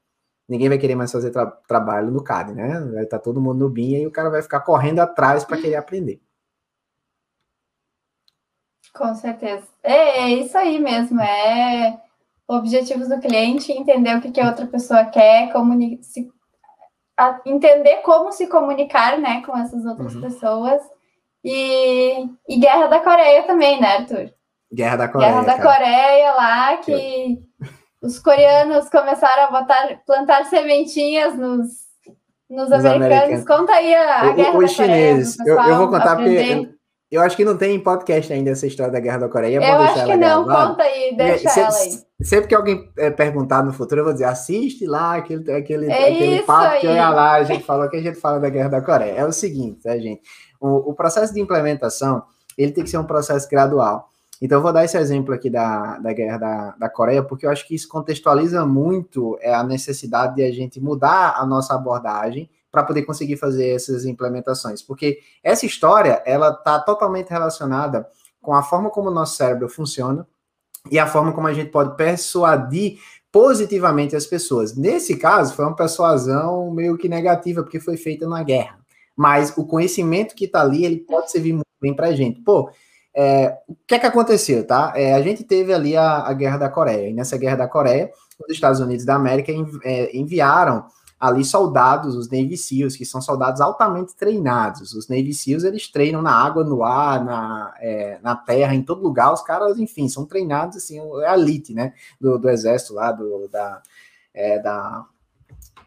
[0.49, 2.81] ninguém vai querer mais fazer tra trabalho no CAD, né?
[2.93, 5.57] Vai estar tá todo mundo no BIM e o cara vai ficar correndo atrás para
[5.57, 6.21] querer aprender.
[8.95, 9.67] Com certeza.
[9.83, 11.21] É, é, isso aí mesmo.
[11.21, 11.99] É
[12.47, 15.51] objetivos do cliente, entender o que, que a outra pessoa quer,
[16.03, 16.31] se,
[17.17, 20.21] a, entender como se comunicar né, com essas outras uhum.
[20.21, 20.83] pessoas.
[21.43, 24.31] E, e Guerra da Coreia também, né, Arthur?
[24.73, 25.31] Guerra da Coreia.
[25.31, 25.79] Guerra da cara.
[25.79, 27.39] Coreia lá, que
[28.03, 31.69] os coreanos começaram a botar, plantar sementinhas nos,
[32.49, 33.07] nos, americanos.
[33.07, 33.45] americanos.
[33.47, 35.37] Conta aí a, a Guerra o, da chineses.
[35.37, 35.55] Coreia.
[35.55, 36.57] Eu, eu, vou contar aprender.
[36.57, 36.74] porque
[37.15, 39.57] eu acho que não tem em podcast ainda essa história da Guerra da Coreia.
[39.57, 41.99] Eu acho que não, conta aí, deixa sempre, ela aí.
[42.23, 46.09] Sempre que alguém é, perguntar no futuro, eu vou dizer, assiste lá aquele, aquele, é
[46.09, 46.81] aquele papo aí.
[46.81, 49.13] que olha lá, a gente falou que a gente fala da Guerra da Coreia.
[49.13, 50.23] É o seguinte, tá, gente?
[50.61, 52.23] O, o processo de implementação,
[52.59, 54.11] ele tem que ser um processo gradual.
[54.43, 57.51] Então, eu vou dar esse exemplo aqui da, da guerra da, da Coreia, porque eu
[57.51, 62.51] acho que isso contextualiza muito é, a necessidade de a gente mudar a nossa abordagem
[62.75, 64.83] para poder conseguir fazer essas implementações.
[64.83, 68.05] Porque essa história, ela está totalmente relacionada
[68.43, 70.27] com a forma como o nosso cérebro funciona
[70.91, 72.99] e a forma como a gente pode persuadir
[73.31, 74.77] positivamente as pessoas.
[74.77, 78.77] Nesse caso, foi uma persuasão meio que negativa, porque foi feita na guerra.
[79.17, 82.41] Mas o conhecimento que está ali, ele pode servir muito bem para a gente.
[82.41, 82.71] Pô,
[83.15, 84.93] é, o que é que aconteceu, tá?
[84.97, 88.11] É, a gente teve ali a, a, Guerra da Coreia, e nessa Guerra da Coreia,
[88.41, 89.53] os Estados Unidos da América
[89.85, 90.85] é, enviaram
[91.25, 94.93] ali soldados, os Navy SEALs, que são soldados altamente treinados.
[94.93, 99.03] Os Navy SEALs, eles treinam na água, no ar, na, é, na terra, em todo
[99.03, 99.33] lugar.
[99.33, 103.49] Os caras, enfim, são treinados, assim, é a elite, né, do, do exército lá, do,
[103.49, 103.81] da,
[104.35, 105.07] é, da,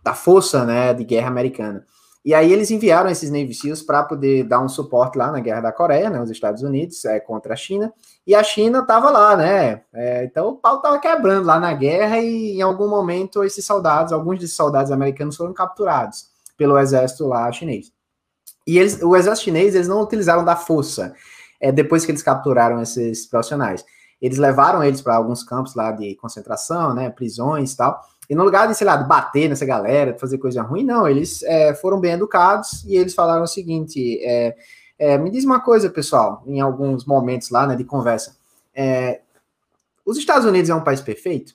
[0.03, 1.85] da força, né, de guerra americana.
[2.25, 5.61] E aí eles enviaram esses Navy SEALs para poder dar um suporte lá na Guerra
[5.61, 7.93] da Coreia, né, os Estados Unidos, é, contra a China,
[8.27, 12.19] e a China estava lá, né, é, então o pau estava quebrando lá na guerra
[12.19, 17.49] e em algum momento esses soldados, alguns desses soldados americanos foram capturados pelo exército lá
[17.51, 17.91] chinês.
[18.67, 21.13] E eles, o exército chinês, eles não utilizaram da força,
[21.61, 23.85] é, depois que eles capturaram esses profissionais.
[24.21, 28.43] Eles levaram eles para alguns campos lá de concentração, né, prisões e tal, e no
[28.43, 31.73] lugar de, sei lá, de bater nessa galera, de fazer coisa ruim, não, eles é,
[31.73, 34.53] foram bem educados e eles falaram o seguinte: é,
[34.99, 38.35] é, me diz uma coisa, pessoal, em alguns momentos lá, né, de conversa.
[38.73, 39.21] É,
[40.05, 41.53] os Estados Unidos é um país perfeito?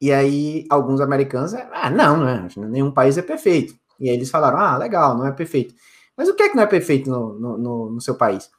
[0.00, 3.74] E aí, alguns americanos, ah, não, não é, nenhum país é perfeito.
[3.98, 5.74] E aí eles falaram, ah, legal, não é perfeito.
[6.16, 8.50] Mas o que é que não é perfeito no, no, no, no seu país?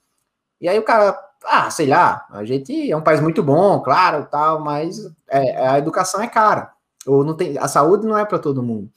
[0.59, 4.27] E aí o cara, ah, sei lá, a gente é um país muito bom, claro,
[4.29, 6.71] tal, mas é, a educação é cara.
[7.07, 8.91] Ou não tem, a saúde não é para todo mundo.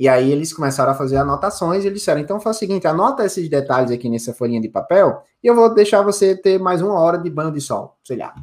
[0.00, 3.22] E aí eles começaram a fazer anotações e eles disseram, então faz o seguinte, anota
[3.22, 6.98] esses detalhes aqui nessa folhinha de papel e eu vou deixar você ter mais uma
[6.98, 8.34] hora de banho de sol, sei lá,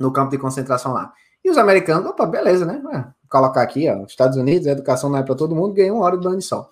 [0.00, 1.12] no campo de concentração lá.
[1.44, 2.82] E os americanos, opa, beleza, né?
[3.28, 6.16] Colocar aqui, ó, Estados Unidos, a educação não é para todo mundo, ganhou uma hora
[6.16, 6.70] de banho de sol.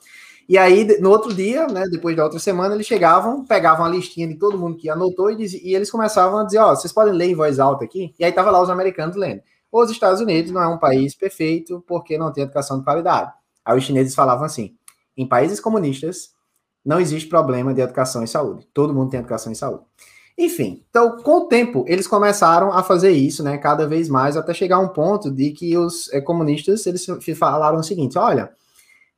[0.48, 4.26] E aí, no outro dia, né, depois da outra semana, eles chegavam, pegavam a listinha
[4.26, 7.12] de todo mundo que anotou e, diz, e eles começavam a dizer, ó, vocês podem
[7.12, 8.14] ler em voz alta aqui?
[8.18, 9.42] E aí tava lá os americanos lendo.
[9.70, 13.30] Os Estados Unidos não é um país perfeito porque não tem educação de qualidade.
[13.64, 14.77] Aí os chineses falavam assim:
[15.16, 16.33] em países comunistas
[16.85, 18.68] não existe problema de educação e saúde.
[18.74, 19.85] Todo mundo tem educação e saúde.
[20.37, 24.53] Enfim, então com o tempo eles começaram a fazer isso, né, cada vez mais, até
[24.53, 27.07] chegar a um ponto de que os é, comunistas eles
[27.38, 28.53] falaram o seguinte: olha,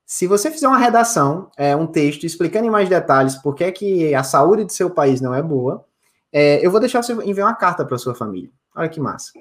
[0.04, 3.72] se você fizer uma redação, é, um texto explicando em mais detalhes por que, é
[3.72, 5.84] que a saúde do seu país não é boa,
[6.32, 8.50] é, eu vou deixar você enviar uma carta para sua família.
[8.74, 9.32] Olha que massa.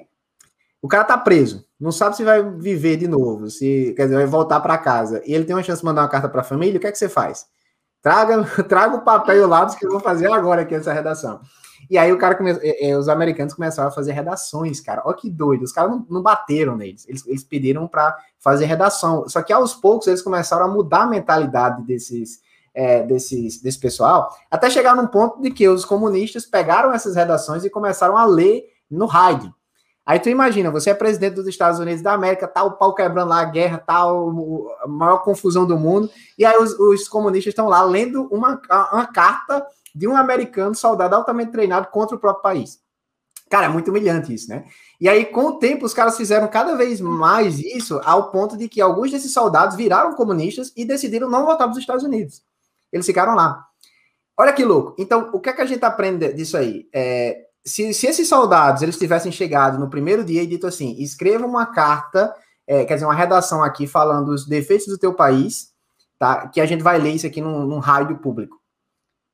[0.82, 4.26] O cara tá preso, não sabe se vai viver de novo, se quer dizer, vai
[4.26, 5.22] voltar para casa.
[5.26, 6.92] E ele tem uma chance de mandar uma carta para a família, o que é
[6.92, 7.46] que você faz?
[8.02, 11.40] Traga, traga o papel e o lápis que eu vou fazer agora aqui essa redação.
[11.88, 12.38] E aí o cara.
[12.62, 15.02] É, é, os americanos começaram a fazer redações, cara.
[15.04, 15.62] Olha que doido.
[15.62, 17.06] Os caras não, não bateram neles.
[17.08, 19.28] Eles, eles pediram para fazer redação.
[19.28, 22.40] Só que aos poucos eles começaram a mudar a mentalidade desses,
[22.74, 27.64] é, desses, desse pessoal, até chegar num ponto de que os comunistas pegaram essas redações
[27.64, 29.54] e começaram a ler no rádio.
[30.06, 33.28] Aí tu imagina, você é presidente dos Estados Unidos da América, tá o pau quebrando
[33.28, 37.66] lá, a guerra, tá a maior confusão do mundo, e aí os, os comunistas estão
[37.66, 38.60] lá lendo uma,
[38.92, 42.78] uma carta de um americano soldado altamente treinado contra o próprio país.
[43.48, 44.64] Cara, é muito humilhante isso, né?
[45.00, 48.68] E aí, com o tempo, os caras fizeram cada vez mais isso, ao ponto de
[48.68, 52.42] que alguns desses soldados viraram comunistas e decidiram não voltar para os Estados Unidos.
[52.92, 53.64] Eles ficaram lá.
[54.36, 54.94] Olha que louco.
[54.98, 56.88] Então, o que é que a gente aprende disso aí?
[56.92, 61.44] É, se, se, esses soldados eles tivessem chegado no primeiro dia e dito assim: escreva
[61.44, 62.34] uma carta,
[62.66, 65.72] é, quer dizer, uma redação aqui falando os defeitos do teu país,
[66.18, 66.46] tá?
[66.48, 68.60] Que a gente vai ler isso aqui num, num raio público.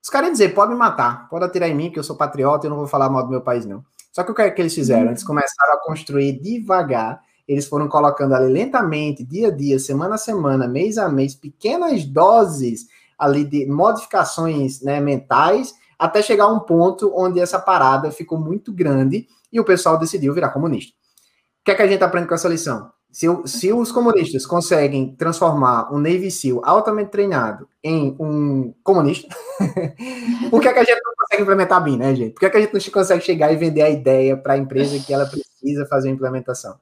[0.03, 2.65] Os caras iam dizer: pode me matar, pode atirar em mim, que eu sou patriota
[2.65, 3.83] e eu não vou falar mal do meu país, não.
[4.11, 5.07] Só que o que, é que eles fizeram?
[5.07, 10.19] Eles começaram a construir devagar, eles foram colocando ali lentamente, dia a dia, semana a
[10.19, 16.59] semana, mês a mês, pequenas doses ali de modificações né, mentais, até chegar a um
[16.59, 20.93] ponto onde essa parada ficou muito grande e o pessoal decidiu virar comunista.
[21.61, 22.91] O que é que a gente aprende com essa lição?
[23.09, 29.33] Se, se os comunistas conseguem transformar um Navy SEAL altamente treinado em um comunista,
[30.51, 32.33] por que, é que a gente não consegue implementar bem, né, gente?
[32.33, 34.57] Por que, é que a gente não consegue chegar e vender a ideia para a
[34.57, 36.77] empresa que ela precisa fazer a implementação?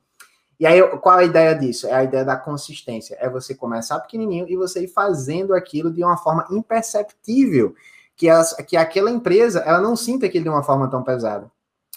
[0.60, 1.86] E aí, qual a ideia disso?
[1.86, 3.16] É a ideia da consistência.
[3.20, 7.76] É você começar pequenininho e você ir fazendo aquilo de uma forma imperceptível,
[8.16, 11.52] que, as, que aquela empresa ela não sinta aquilo de uma forma tão pesada.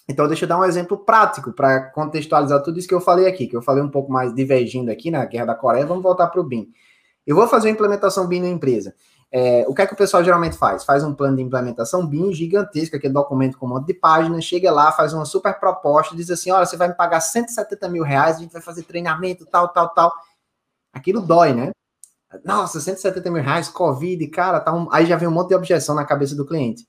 [0.09, 3.47] Então, deixa eu dar um exemplo prático para contextualizar tudo isso que eu falei aqui,
[3.47, 5.87] que eu falei um pouco mais divergindo aqui na Guerra da Coreia.
[5.87, 6.69] Vamos voltar para o BIM.
[7.27, 8.95] Eu vou fazer uma implementação BIM na empresa.
[9.33, 10.85] É, o que é que o pessoal geralmente faz?
[10.85, 14.71] Faz um plano de implementação BIM gigantesco, aquele documento com um monte de páginas, chega
[14.71, 18.37] lá, faz uma super proposta, diz assim: olha, você vai me pagar 170 mil reais,
[18.37, 20.13] a gente vai fazer treinamento, tal, tal, tal.
[20.93, 21.73] Aquilo dói, né?
[22.45, 24.89] Nossa, 170 mil reais, Covid, cara, tá um...
[24.91, 26.87] aí já vem um monte de objeção na cabeça do cliente.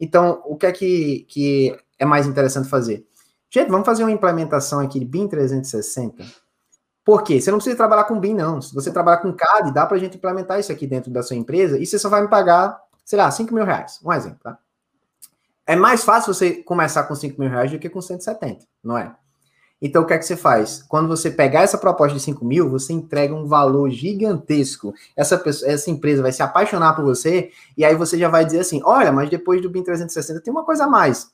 [0.00, 3.06] Então, o que é que, que é mais interessante fazer?
[3.50, 6.24] Gente, vamos fazer uma implementação aqui de BIM 360
[7.08, 7.40] por quê?
[7.40, 8.60] Você não precisa trabalhar com BIM, não.
[8.60, 11.36] Se você trabalhar com CAD, dá para a gente implementar isso aqui dentro da sua
[11.36, 13.98] empresa e você só vai me pagar, sei lá, 5 mil reais.
[14.04, 14.58] Um exemplo, tá?
[15.66, 19.16] É mais fácil você começar com 5 mil reais do que com 170, não é?
[19.80, 20.82] Então, o que é que você faz?
[20.88, 24.92] Quando você pegar essa proposta de 5 mil, você entrega um valor gigantesco.
[25.16, 28.60] Essa, pessoa, essa empresa vai se apaixonar por você, e aí você já vai dizer
[28.60, 31.30] assim: olha, mas depois do BIM 360 tem uma coisa a mais.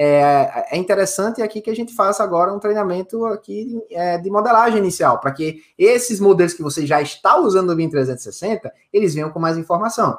[0.00, 4.78] É, é, interessante aqui que a gente faça agora um treinamento aqui é, de modelagem
[4.78, 9.30] inicial, para que esses modelos que você já está usando no BIM 360, eles venham
[9.30, 10.16] com mais informação.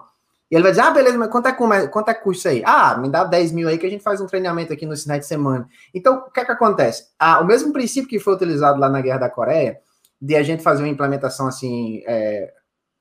[0.50, 2.64] E ele vai dizer, ah, beleza, mas quanto é, quanto é que custa isso aí?
[2.66, 5.20] Ah, me dá 10 mil aí que a gente faz um treinamento aqui no final
[5.20, 5.70] de semana.
[5.94, 7.08] Então, o que é que acontece?
[7.20, 9.80] Ah, o mesmo princípio que foi utilizado lá na Guerra da Coreia,
[10.20, 12.52] de a gente fazer uma implementação assim, é,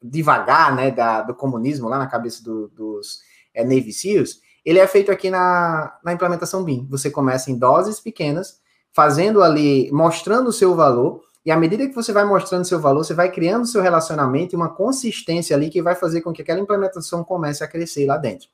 [0.02, 3.20] devagar, né, da, do comunismo lá na cabeça do, dos
[3.54, 6.86] é, Navy SEALs, ele é feito aqui na, na implementação BIM.
[6.90, 8.60] Você começa em doses pequenas,
[8.92, 13.04] fazendo ali, mostrando o seu valor, e à medida que você vai mostrando seu valor,
[13.04, 16.60] você vai criando seu relacionamento e uma consistência ali que vai fazer com que aquela
[16.60, 18.48] implementação comece a crescer lá dentro.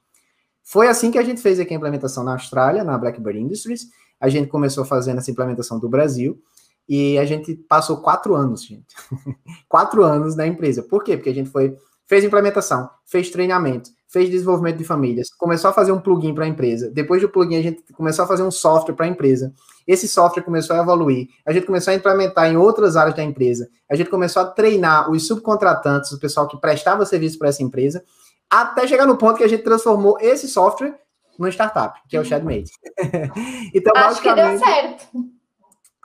[0.63, 3.89] Foi assim que a gente fez aqui a implementação na Austrália, na Blackbird Industries.
[4.21, 6.41] A gente começou fazendo essa implementação do Brasil.
[6.89, 8.95] E a gente passou quatro anos, gente.
[9.69, 10.83] quatro anos na empresa.
[10.83, 11.17] Por quê?
[11.17, 15.91] Porque a gente foi, fez implementação, fez treinamento, fez desenvolvimento de famílias, começou a fazer
[15.91, 16.89] um plugin para a empresa.
[16.89, 19.53] Depois do plugin, a gente começou a fazer um software para a empresa.
[19.85, 21.27] Esse software começou a evoluir.
[21.45, 23.69] A gente começou a implementar em outras áreas da empresa.
[23.91, 28.05] A gente começou a treinar os subcontratantes, o pessoal que prestava serviço para essa empresa,
[28.49, 30.95] até chegar no ponto que a gente transformou esse software
[31.37, 32.71] no startup, que é o Shadmate.
[33.75, 34.23] então, acho basicamente.
[34.23, 35.09] que deu certo.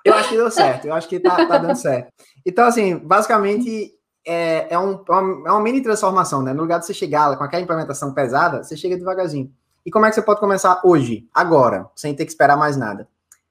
[0.04, 2.12] Eu acho que deu certo, eu acho que tá, tá dando certo.
[2.44, 3.94] Então, assim, basicamente,
[4.26, 6.54] é, é, um, é, uma, é uma mini transformação, né?
[6.54, 9.52] No lugar de você chegar com aquela implementação pesada, você chega devagarzinho.
[9.86, 13.08] E como é que você pode começar hoje, agora, sem ter que esperar mais nada?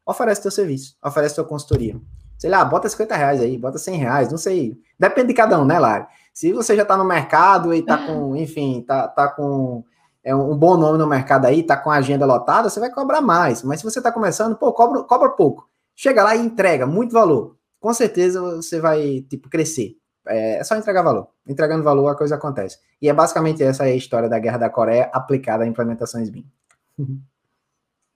[0.07, 2.01] Oferece teu serviço, oferece tua consultoria.
[2.39, 4.79] Sei lá, bota 50 reais aí, bota 100 reais, não sei.
[4.99, 6.07] Depende de cada um, né, Lari?
[6.33, 9.83] Se você já tá no mercado e tá com, enfim, tá, tá com
[10.23, 13.21] é um bom nome no mercado aí, tá com a agenda lotada, você vai cobrar
[13.21, 13.63] mais.
[13.63, 15.69] Mas se você tá começando, pô, cobra, cobra pouco.
[15.97, 17.57] Chega lá e entrega muito valor.
[17.81, 19.97] Com certeza você vai, tipo, crescer.
[20.29, 21.29] É, é só entregar valor.
[21.47, 22.79] Entregando valor, a coisa acontece.
[23.01, 26.47] E é basicamente essa a história da Guerra da Coreia aplicada a implementações BIM.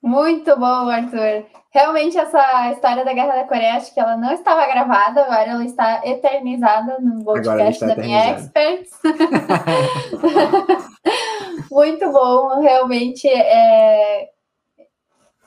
[0.03, 1.47] Muito bom, Arthur.
[1.71, 5.65] Realmente, essa história da Guerra da Coreia, acho que ela não estava gravada, agora ela
[5.65, 9.01] está eternizada no podcast da minha Experts.
[11.71, 13.29] Muito bom, realmente.
[13.29, 14.29] É,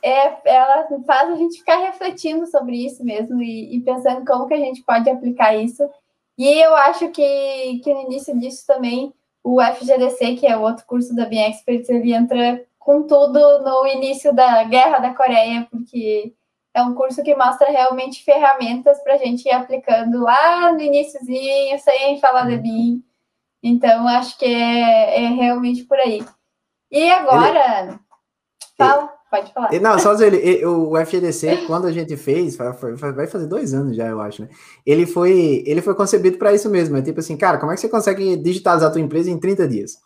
[0.01, 4.53] é, ela faz a gente ficar refletindo sobre isso mesmo e, e pensando como que
[4.53, 5.83] a gente pode aplicar isso
[6.37, 10.85] e eu acho que, que no início disso também o FGDC, que é o outro
[10.85, 16.33] curso da Bean Experts, ele entra com tudo no início da Guerra da Coreia, porque
[16.73, 21.79] é um curso que mostra realmente ferramentas para a gente ir aplicando lá no iníciozinho,
[21.79, 23.03] sem falar de BIM.
[23.63, 26.23] Então, acho que é, é realmente por aí.
[26.91, 27.99] E agora, ele,
[28.77, 29.71] fala, pode falar.
[29.79, 34.07] Não, só dizer, ele, o FGDC, quando a gente fez, vai fazer dois anos já,
[34.07, 34.49] eu acho, né?
[34.85, 36.97] Ele foi, ele foi concebido para isso mesmo.
[36.97, 39.67] É tipo assim, cara, como é que você consegue digitalizar a tua empresa em 30
[39.67, 39.97] dias?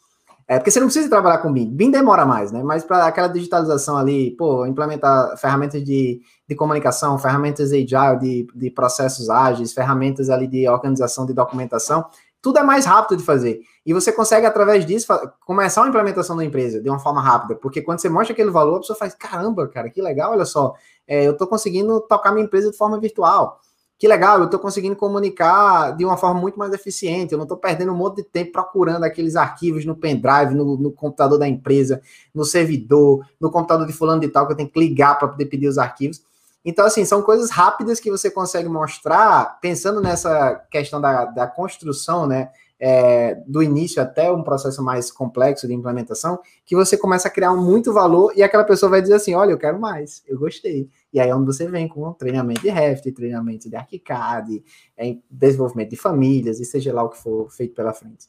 [0.49, 1.69] É, porque você não precisa trabalhar com BIM.
[1.69, 2.63] BIM demora mais, né?
[2.63, 8.71] Mas para aquela digitalização ali, pô, implementar ferramentas de, de comunicação, ferramentas agile, de, de
[8.71, 12.03] processos ágeis, ferramentas ali de organização de documentação,
[12.41, 13.59] tudo é mais rápido de fazer.
[13.85, 15.07] E você consegue, através disso,
[15.45, 17.55] começar uma implementação da empresa de uma forma rápida.
[17.55, 20.73] Porque quando você mostra aquele valor, a pessoa faz: caramba, cara, que legal, olha só,
[21.07, 23.59] é, eu estou conseguindo tocar minha empresa de forma virtual
[23.99, 27.57] que legal, eu estou conseguindo comunicar de uma forma muito mais eficiente, eu não estou
[27.57, 32.01] perdendo um monte de tempo procurando aqueles arquivos no pendrive, no, no, computador da empresa,
[32.33, 35.47] no servidor, no computador de fulano de tal, que eu tenho que ligar para poder
[35.47, 36.21] pedir os arquivos.
[36.63, 42.27] Então, assim, são coisas rápidas que você consegue mostrar, pensando nessa questão da, da construção,
[42.27, 47.31] né, é, do início até um processo mais complexo de implementação, que você começa a
[47.31, 50.89] criar muito valor e aquela pessoa vai dizer assim, olha, eu quero mais, eu gostei.
[51.11, 54.63] E aí é onde você vem com treinamento de Reft, treinamento de ArchiCAD,
[54.97, 58.27] é, desenvolvimento de famílias, e seja lá o que for feito pela frente.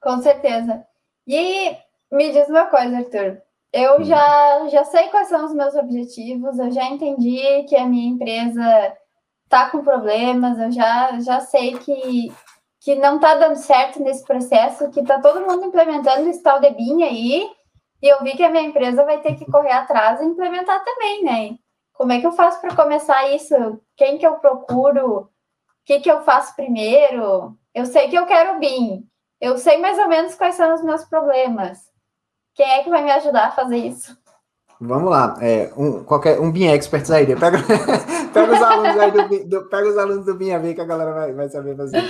[0.00, 0.84] Com certeza.
[1.26, 1.76] E
[2.12, 3.42] me diz uma coisa, Arthur.
[3.74, 4.04] Eu hum.
[4.04, 8.96] já, já sei quais são os meus objetivos, eu já entendi que a minha empresa
[9.42, 12.32] está com problemas, eu já, já sei que,
[12.80, 16.70] que não está dando certo nesse processo, que está todo mundo implementando esse tal de
[16.70, 17.50] BIM aí,
[18.00, 21.24] e eu vi que a minha empresa vai ter que correr atrás e implementar também,
[21.24, 21.58] né?
[21.94, 23.56] Como é que eu faço para começar isso?
[23.96, 25.22] Quem que eu procuro?
[25.22, 25.28] O
[25.84, 27.56] que, que eu faço primeiro?
[27.74, 29.04] Eu sei que eu quero BIM.
[29.40, 31.92] Eu sei mais ou menos quais são os meus problemas.
[32.54, 34.16] Quem é que vai me ajudar a fazer isso?
[34.80, 37.58] Vamos lá, é, um, qualquer, um BIM Expert aí, pega,
[38.34, 41.12] pega os alunos aí do, do, pega os alunos do BIM aí que a galera
[41.12, 42.02] vai, vai saber fazer.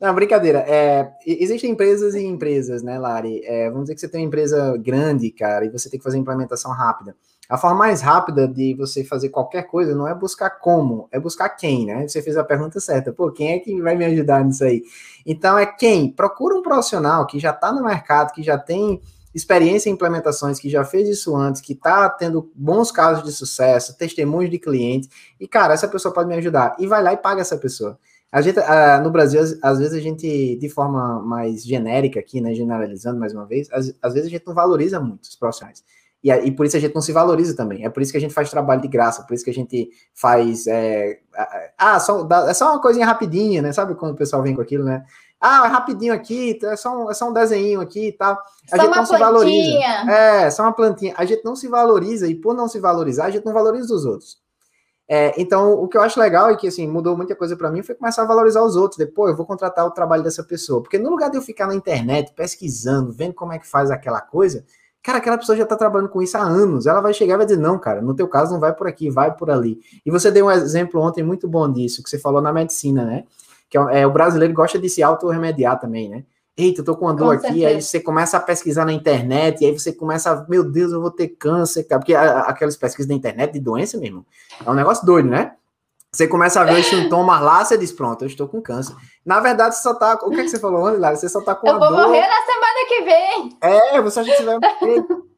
[0.00, 3.42] Não, brincadeira, é, existem empresas e empresas, né, Lari?
[3.44, 6.18] É, vamos dizer que você tem uma empresa grande, cara, e você tem que fazer
[6.18, 7.14] implementação rápida.
[7.48, 11.48] A forma mais rápida de você fazer qualquer coisa não é buscar como, é buscar
[11.50, 12.06] quem, né?
[12.06, 14.82] Você fez a pergunta certa, pô, quem é que vai me ajudar nisso aí?
[15.24, 16.10] Então é quem?
[16.10, 19.00] Procura um profissional que já está no mercado, que já tem
[19.34, 23.96] experiência em implementações, que já fez isso antes, que está tendo bons casos de sucesso,
[23.96, 26.76] testemunhos de clientes, e, cara, essa pessoa pode me ajudar.
[26.78, 27.98] E vai lá e paga essa pessoa.
[28.30, 32.40] A gente, uh, no Brasil, às, às, vezes a gente, de forma mais genérica aqui,
[32.40, 35.82] né, generalizando mais uma vez, às, às vezes a gente não valoriza muito os profissionais.
[36.22, 37.84] E, e, por isso a gente não se valoriza também.
[37.84, 39.88] É por isso que a gente faz trabalho de graça, por isso que a gente
[40.14, 40.66] faz.
[40.66, 41.20] É,
[41.78, 43.72] ah, só, é só uma coisinha rapidinha, né?
[43.72, 45.04] Sabe quando o pessoal vem com aquilo, né?
[45.40, 48.32] Ah, é rapidinho aqui, é só um, é só um desenho aqui e tal.
[48.72, 49.06] A só gente não plantinha.
[49.06, 50.10] se valoriza.
[50.10, 51.14] É, só uma plantinha.
[51.16, 54.04] A gente não se valoriza, e por não se valorizar, a gente não valoriza os
[54.04, 54.38] outros.
[55.10, 57.82] É, então, o que eu acho legal e que assim, mudou muita coisa para mim
[57.82, 58.98] foi começar a valorizar os outros.
[58.98, 60.82] Depois, eu vou contratar o trabalho dessa pessoa.
[60.82, 64.20] Porque no lugar de eu ficar na internet pesquisando, vendo como é que faz aquela
[64.20, 64.66] coisa,
[65.02, 66.86] cara, aquela pessoa já está trabalhando com isso há anos.
[66.86, 69.08] Ela vai chegar e vai dizer: não, cara, no teu caso não vai por aqui,
[69.08, 69.80] vai por ali.
[70.04, 73.24] E você deu um exemplo ontem muito bom disso, que você falou na medicina, né?
[73.68, 76.24] Que é, é, o brasileiro gosta de se auto-remediar também, né?
[76.56, 79.60] Eita, eu tô com uma dor com aqui, aí você começa a pesquisar na internet,
[79.60, 83.14] e aí você começa a, meu Deus, eu vou ter câncer, porque aquelas pesquisas da
[83.14, 84.26] internet de doença mesmo,
[84.66, 85.52] é um negócio doido, né?
[86.12, 88.96] Você começa a ver os sintomas lá, você diz, pronto, eu estou com câncer.
[89.24, 90.14] Na verdade, você só tá.
[90.22, 91.16] O que, é que você falou Lara?
[91.16, 92.08] Você só tá com eu vou dor...
[92.08, 93.58] morrer na semana que vem.
[93.60, 94.58] É, você acha que você vai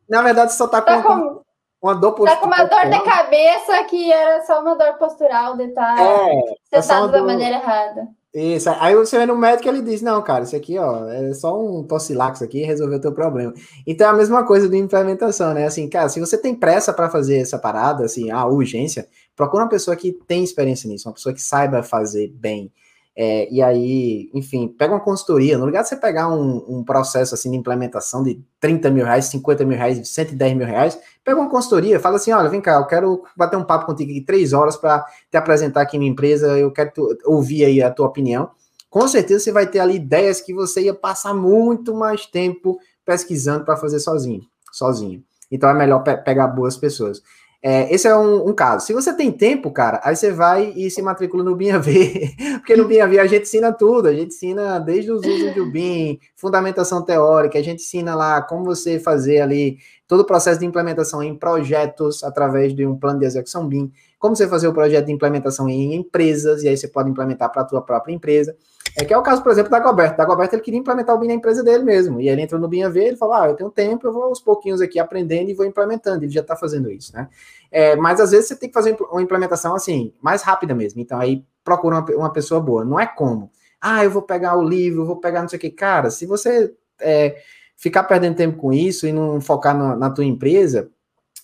[0.08, 1.42] Na verdade, você só tá, tá com, com,
[1.82, 2.36] uma dor postural.
[2.36, 6.02] Tá com uma dor de cabeça que era só uma dor postural de estar tá
[6.02, 7.26] é, sentado é da dor...
[7.26, 8.08] maneira errada.
[8.32, 11.34] Isso, aí você vai no médico e ele diz, não, cara, isso aqui, ó, é
[11.34, 13.52] só um tossilax aqui resolveu o teu problema.
[13.84, 15.66] Então é a mesma coisa de implementação, né?
[15.66, 19.68] Assim, cara, se você tem pressa para fazer essa parada, assim, a urgência, procura uma
[19.68, 22.72] pessoa que tem experiência nisso, uma pessoa que saiba fazer bem.
[23.16, 25.58] É, e aí, enfim, pega uma consultoria.
[25.58, 29.26] No lugar de você pegar um, um, processo assim de implementação de 30 mil reais,
[29.26, 32.86] 50 mil reais, 110 mil reais, pega uma consultoria, fala assim: olha, vem cá, eu
[32.86, 36.72] quero bater um papo contigo aqui três horas para te apresentar aqui minha empresa, eu
[36.72, 38.50] quero tu, ouvir aí a tua opinião.
[38.88, 43.64] Com certeza você vai ter ali ideias que você ia passar muito mais tempo pesquisando
[43.64, 45.22] para fazer sozinho, sozinho.
[45.50, 47.22] Então é melhor pe pegar boas pessoas.
[47.62, 48.86] É, esse é um, um, caso.
[48.86, 51.86] Se você tem tempo, cara, aí você vai e se matricula no BIM AV,
[52.60, 55.70] porque no BIM AV a gente ensina tudo, a gente ensina desde os usos do
[55.70, 59.76] BIM, fundamentação teórica, a gente ensina lá como você fazer ali
[60.08, 64.36] todo o processo de implementação em projetos através de um plano de execução BIM, como
[64.36, 67.64] você fazer o projeto de implementação em empresas, e aí você pode implementar para a
[67.64, 68.54] tua própria empresa.
[68.94, 70.18] É que é o caso, por exemplo, da Goberto.
[70.18, 72.20] Da Goberto ele queria implementar o BIM na empresa dele mesmo.
[72.20, 74.38] E ele entrou no BIM AV, ele falou: Ah, eu tenho tempo, eu vou aos
[74.38, 76.22] pouquinhos aqui aprendendo e vou implementando.
[76.22, 77.28] Ele já está fazendo isso, né?
[77.72, 81.00] É, mas às vezes você tem que fazer uma implementação assim, mais rápida mesmo.
[81.00, 82.84] Então aí procura uma, uma pessoa boa.
[82.84, 83.50] Não é como,
[83.80, 85.70] ah, eu vou pegar o livro, vou pegar não sei o que.
[85.70, 87.38] Cara, se você é,
[87.74, 90.90] ficar perdendo tempo com isso e não focar na, na tua empresa,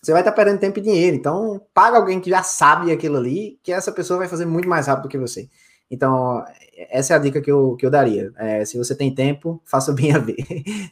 [0.06, 1.16] você vai estar perdendo tempo e dinheiro.
[1.16, 4.86] Então, paga alguém que já sabe aquilo ali, que essa pessoa vai fazer muito mais
[4.86, 5.48] rápido que você.
[5.90, 6.44] Então,
[6.90, 8.32] essa é a dica que eu, que eu daria.
[8.36, 10.36] É, se você tem tempo, faça bem a ver.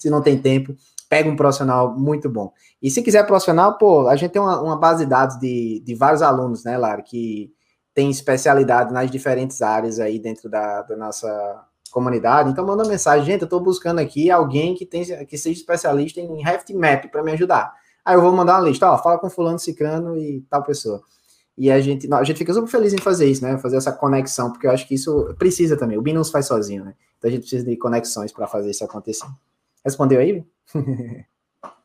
[0.00, 0.74] se não tem tempo,
[1.08, 2.52] pega um profissional muito bom.
[2.82, 5.94] E se quiser profissional, pô, a gente tem uma, uma base de dados de, de
[5.94, 7.52] vários alunos, né, Lara, que
[7.94, 12.50] tem especialidade nas diferentes áreas aí dentro da, da nossa comunidade.
[12.50, 16.42] Então, manda mensagem, gente, eu estou buscando aqui alguém que, tem, que seja especialista em
[16.42, 17.72] Raft Map para me ajudar.
[18.05, 21.02] Aí eu vou mandar uma lista, ó, fala com fulano, cicrano e tal pessoa.
[21.57, 23.57] E a gente, a gente fica super feliz em fazer isso, né?
[23.59, 25.96] Fazer essa conexão, porque eu acho que isso precisa também.
[25.96, 26.94] O BIM não se faz sozinho, né?
[27.16, 29.26] Então a gente precisa de conexões para fazer isso acontecer.
[29.84, 30.44] Respondeu aí?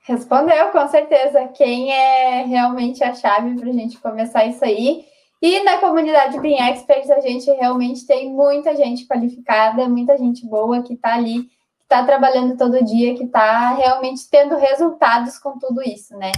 [0.02, 1.48] Respondeu, com certeza.
[1.50, 5.06] Quem é realmente a chave para a gente começar isso aí.
[5.42, 10.82] E na comunidade BIM Experts, a gente realmente tem muita gente qualificada, muita gente boa
[10.82, 11.48] que está ali,
[11.90, 16.32] está trabalhando todo dia, que está realmente tendo resultados com tudo isso, né?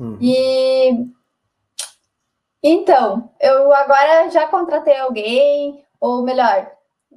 [0.00, 0.18] Uhum.
[0.20, 1.06] E
[2.60, 6.68] então, eu agora já contratei alguém, ou melhor,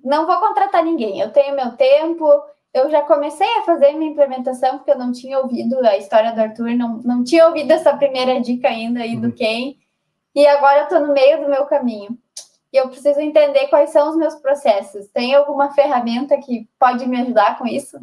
[0.04, 1.20] não vou contratar ninguém.
[1.20, 2.24] Eu tenho meu tempo,
[2.72, 6.40] eu já comecei a fazer minha implementação, porque eu não tinha ouvido a história do
[6.40, 9.34] Arthur, não, não tinha ouvido essa primeira dica ainda aí do uhum.
[9.34, 9.76] Ken,
[10.36, 12.16] e agora eu estou no meio do meu caminho.
[12.72, 15.08] E eu preciso entender quais são os meus processos.
[15.08, 17.98] Tem alguma ferramenta que pode me ajudar com isso?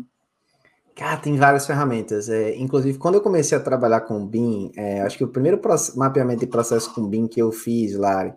[0.95, 2.29] Cara, tem várias ferramentas.
[2.29, 5.61] É, inclusive, quando eu comecei a trabalhar com BIM, é, acho que o primeiro
[5.95, 8.33] mapeamento de processo com BIM que eu fiz, Lari,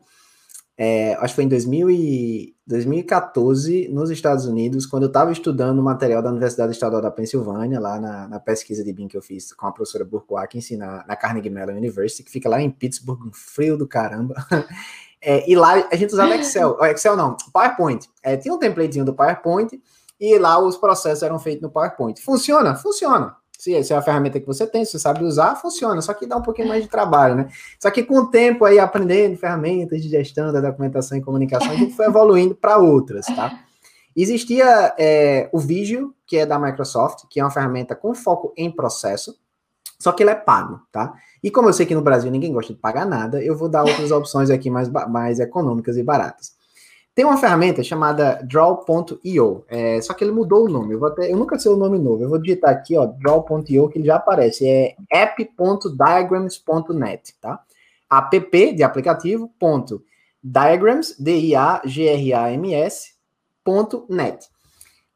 [0.77, 5.79] é, acho que foi em 2000 e, 2014, nos Estados Unidos, quando eu estava estudando
[5.79, 9.21] o material da Universidade Estadual da Pensilvânia, lá na, na, pesquisa de BIM que eu
[9.21, 13.25] fiz com a professora Burkwack, na, na Carnegie Mellon University, que fica lá em Pittsburgh,
[13.25, 14.35] um frio do caramba.
[15.21, 18.07] É, e lá a gente usava Excel, Excel não, PowerPoint.
[18.23, 19.79] É, tinha um templatezinho do PowerPoint,
[20.19, 22.21] e lá os processos eram feitos no PowerPoint.
[22.21, 22.75] Funciona?
[22.75, 23.35] Funciona.
[23.57, 26.01] Se essa é a ferramenta que você tem, se você sabe usar, funciona.
[26.01, 27.49] Só que dá um pouquinho mais de trabalho, né?
[27.77, 31.75] Só que com o tempo aí, aprendendo ferramentas de gestão da documentação e comunicação, a
[31.75, 33.59] gente foi evoluindo para outras, tá?
[34.15, 38.71] Existia é, o Visio, que é da Microsoft, que é uma ferramenta com foco em
[38.71, 39.37] processo,
[40.01, 41.13] só que ele é pago, tá?
[41.43, 43.83] E como eu sei que no Brasil ninguém gosta de pagar nada, eu vou dar
[43.83, 46.57] outras opções aqui mais, mais econômicas e baratas.
[47.13, 50.93] Tem uma ferramenta chamada Draw.io, é, só que ele mudou o nome.
[50.93, 52.23] Eu, até, eu, nunca sei o nome novo.
[52.23, 54.65] Eu vou digitar aqui, ó, Draw.io, que ele já aparece.
[54.65, 57.61] É app.diagrams.net, tá?
[58.09, 60.01] App de aplicativo, ponto,
[60.41, 63.15] diagrams, D-I-A-G-R-A-M-S,
[63.65, 64.47] ponto net.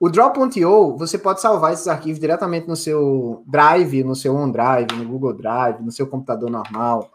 [0.04, 5.08] O Draw.io, você pode salvar esses arquivos diretamente no seu Drive, no seu OneDrive, no
[5.08, 7.10] Google Drive, no seu computador normal,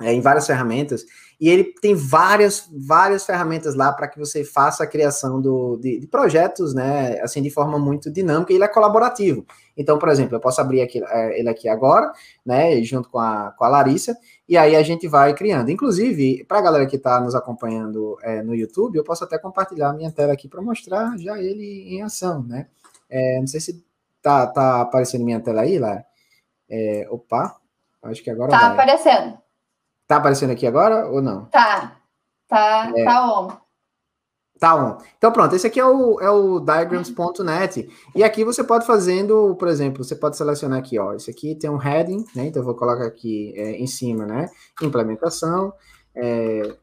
[0.00, 1.04] é, em várias ferramentas,
[1.38, 6.00] e ele tem várias, várias ferramentas lá para que você faça a criação do, de,
[6.00, 9.44] de, projetos, né, assim, de forma muito dinâmica, e ele é colaborativo.
[9.76, 12.10] Então, por exemplo, eu posso abrir aqui, é, ele aqui agora,
[12.42, 14.16] né, junto com a, com a Larissa,
[14.48, 15.70] e aí a gente vai criando.
[15.70, 19.90] Inclusive, para a galera que está nos acompanhando é, no YouTube, eu posso até compartilhar
[19.90, 22.68] a minha tela aqui para mostrar já ele em ação, né.
[23.08, 23.84] É, não sei se
[24.20, 26.04] tá, tá aparecendo minha tela aí, lá.
[26.68, 27.56] É, opa,
[28.02, 28.72] acho que agora Tá vai.
[28.72, 29.38] aparecendo.
[30.06, 31.46] Tá aparecendo aqui agora ou não?
[31.46, 31.96] Tá.
[32.46, 33.04] Tá, é.
[33.04, 33.63] tá on.
[34.58, 34.98] Tá on.
[35.18, 37.88] Então pronto, esse aqui é o, é o diagrams.net.
[38.14, 41.12] E aqui você pode fazendo, por exemplo, você pode selecionar aqui, ó.
[41.12, 42.46] Esse aqui tem um heading, né?
[42.46, 44.48] Então eu vou colocar aqui é, em cima, né?
[44.80, 45.72] Implementação.
[46.14, 46.76] É,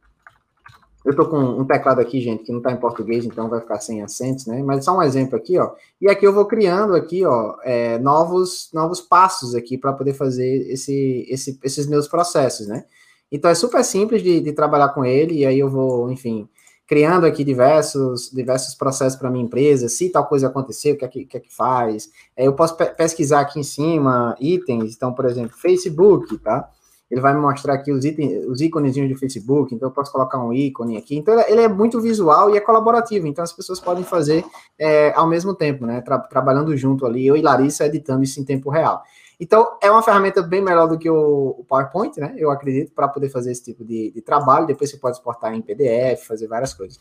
[1.04, 3.80] eu tô com um teclado aqui, gente, que não tá em português, então vai ficar
[3.80, 4.62] sem acentos, né?
[4.62, 5.72] Mas só um exemplo aqui, ó.
[6.00, 10.72] E aqui eu vou criando aqui, ó, é, novos, novos passos aqui para poder fazer
[10.72, 12.86] esse, esse, esses meus processos, né?
[13.32, 16.48] Então é super simples de, de trabalhar com ele, e aí eu vou, enfim,
[16.88, 21.08] criando aqui diversos, diversos processos para minha empresa, se tal coisa acontecer, o que é
[21.08, 22.10] que, que, é que faz.
[22.36, 26.70] É, eu posso pe pesquisar aqui em cima itens, então, por exemplo, Facebook, tá?
[27.12, 30.54] Ele vai me mostrar aqui os, itens, os do Facebook, então eu posso colocar um
[30.54, 31.18] ícone aqui.
[31.18, 34.46] Então ele é muito visual e é colaborativo, então as pessoas podem fazer
[34.80, 36.00] é, ao mesmo tempo, né?
[36.00, 39.04] Tra trabalhando junto ali, eu e Larissa editando isso em tempo real.
[39.42, 42.36] Então, é uma ferramenta bem melhor do que o, PowerPoint, né?
[42.38, 44.68] Eu acredito, para poder fazer esse tipo de, de, trabalho.
[44.68, 47.00] Depois você pode exportar em PDF, fazer várias coisas.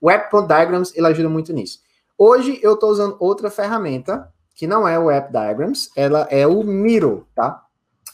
[0.00, 1.80] O App.diagrams, ele ajuda muito nisso.
[2.16, 6.62] Hoje, eu estou usando outra ferramenta, que não é o App Diagrams, ela é o
[6.62, 7.64] Miro, tá?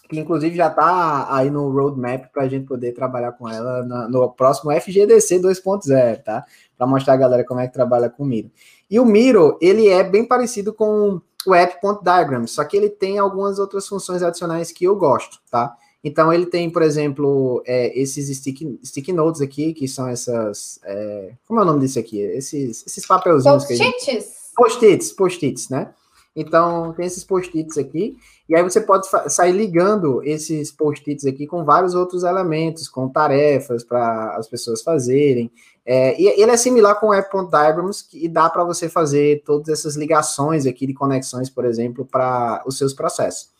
[0.08, 4.08] Que inclusive já está aí no roadmap para a gente poder trabalhar com ela na,
[4.08, 6.42] no próximo FGDC 2.0, tá?
[6.74, 8.50] Para mostrar a galera como é que trabalha com o Miro.
[8.90, 13.58] E o Miro, ele é bem parecido com o app.diagrams, só que ele tem algumas
[13.58, 15.74] outras funções adicionais que eu gosto, tá?
[16.04, 20.78] Então, ele tem, por exemplo, é, esses stick, stick notes aqui, que são essas.
[20.84, 22.20] É, como é o nome desse aqui?
[22.20, 23.64] Esses, esses papelzinhos.
[23.64, 24.52] Post-its.
[24.54, 25.92] Post-its, post-its, né?
[26.40, 28.16] Então, tem esses post-its aqui,
[28.48, 33.82] e aí você pode sair ligando esses post-its aqui com vários outros elementos, com tarefas
[33.82, 35.50] para as pessoas fazerem.
[35.84, 39.96] É, e ele é similar com o app.diagrams, e dá para você fazer todas essas
[39.96, 43.50] ligações aqui de conexões, por exemplo, para os seus processos.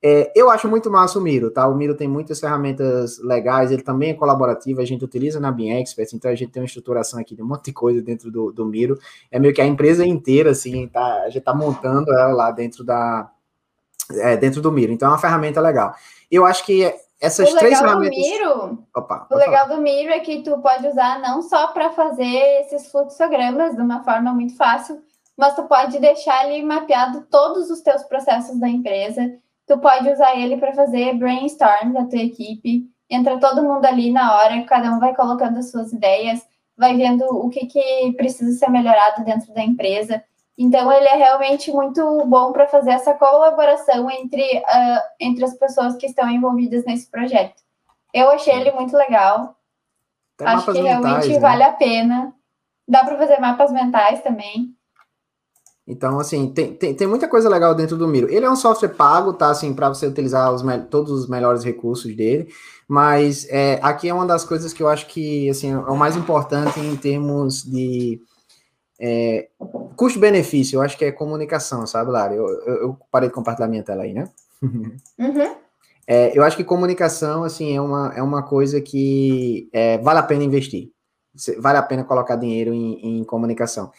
[0.00, 1.66] É, eu acho muito massa o Miro, tá?
[1.66, 5.76] O Miro tem muitas ferramentas legais, ele também é colaborativo, a gente utiliza na Beam
[5.76, 8.52] Experts, então a gente tem uma estruturação aqui de um monte de coisa dentro do,
[8.52, 8.96] do Miro.
[9.30, 12.84] É meio que a empresa inteira, assim, tá, a gente tá montando ela lá dentro
[12.84, 13.28] da
[14.12, 14.92] é, dentro do Miro.
[14.92, 15.92] Então é uma ferramenta legal.
[16.30, 18.16] Eu acho que essas o três ferramentas.
[18.16, 19.76] Do Miro, Opa, o legal falar.
[19.76, 24.04] do Miro é que tu pode usar não só para fazer esses fluxogramas de uma
[24.04, 25.02] forma muito fácil,
[25.36, 29.36] mas tu pode deixar ali mapeado todos os teus processos da empresa
[29.68, 32.90] tu pode usar ele para fazer brainstorm da tua equipe.
[33.08, 36.44] Entra todo mundo ali na hora, cada um vai colocando as suas ideias,
[36.76, 40.24] vai vendo o que, que precisa ser melhorado dentro da empresa.
[40.56, 45.96] Então, ele é realmente muito bom para fazer essa colaboração entre, uh, entre as pessoas
[45.96, 47.62] que estão envolvidas nesse projeto.
[48.12, 49.54] Eu achei ele muito legal.
[50.40, 51.38] Acho que realmente né?
[51.38, 52.34] vale a pena.
[52.88, 54.74] Dá para fazer mapas mentais também.
[55.88, 58.30] Então, assim, tem, tem, tem, muita coisa legal dentro do Miro.
[58.30, 59.48] Ele é um software pago, tá?
[59.48, 62.46] Assim, para você utilizar os, todos os melhores recursos dele.
[62.86, 66.14] Mas é, aqui é uma das coisas que eu acho que assim, é o mais
[66.14, 68.20] importante em termos de
[69.00, 69.48] é,
[69.96, 70.76] custo-benefício.
[70.76, 72.34] Eu acho que é comunicação, sabe, Lara?
[72.34, 74.28] Eu, eu, eu, parei de compartilhar minha tela aí, né?
[75.18, 75.54] Uhum.
[76.06, 80.22] É, eu acho que comunicação, assim, é uma, é uma coisa que é, vale a
[80.22, 80.90] pena investir.
[81.58, 83.90] Vale a pena colocar dinheiro em, em comunicação.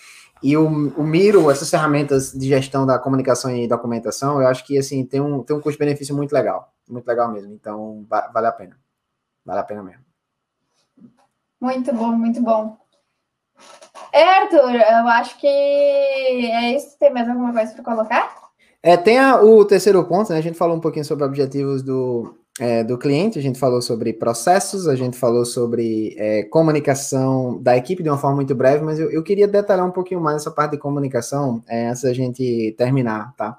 [0.42, 4.78] E o, o Miro, essas ferramentas de gestão da comunicação e documentação, eu acho que
[4.78, 6.74] assim tem um, tem um custo-benefício muito legal.
[6.88, 7.54] Muito legal mesmo.
[7.54, 8.78] Então, vale a pena.
[9.46, 10.04] Vale a pena mesmo.
[11.60, 12.78] Muito bom, muito bom.
[14.14, 16.98] É, Arthur, eu acho que é isso.
[16.98, 18.36] Tem mais alguma coisa para colocar?
[18.82, 20.40] É, tem a, o terceiro ponto, né?
[20.40, 24.12] A gente falou um pouquinho sobre objetivos do, é, do cliente, a gente falou sobre
[24.12, 28.99] processos, a gente falou sobre é, comunicação da equipe de uma forma muito breve, mas
[28.99, 32.76] eu, eu queria detalhar um pouquinho mais essa parte de comunicação é, antes da gente
[32.78, 33.57] terminar, tá?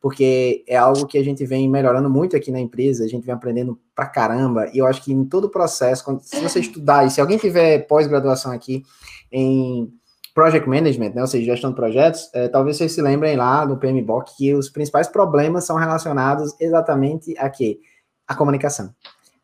[0.00, 3.34] Porque é algo que a gente vem melhorando muito aqui na empresa, a gente vem
[3.34, 7.06] aprendendo pra caramba, e eu acho que em todo o processo, quando, se você estudar,
[7.06, 8.82] e se alguém tiver pós-graduação aqui
[9.30, 9.92] em
[10.34, 13.76] Project Management, né, ou seja, gestão de projetos, é, talvez vocês se lembrem lá no
[13.76, 17.78] PMBOK que os principais problemas são relacionados exatamente a quê?
[18.30, 18.94] A comunicação.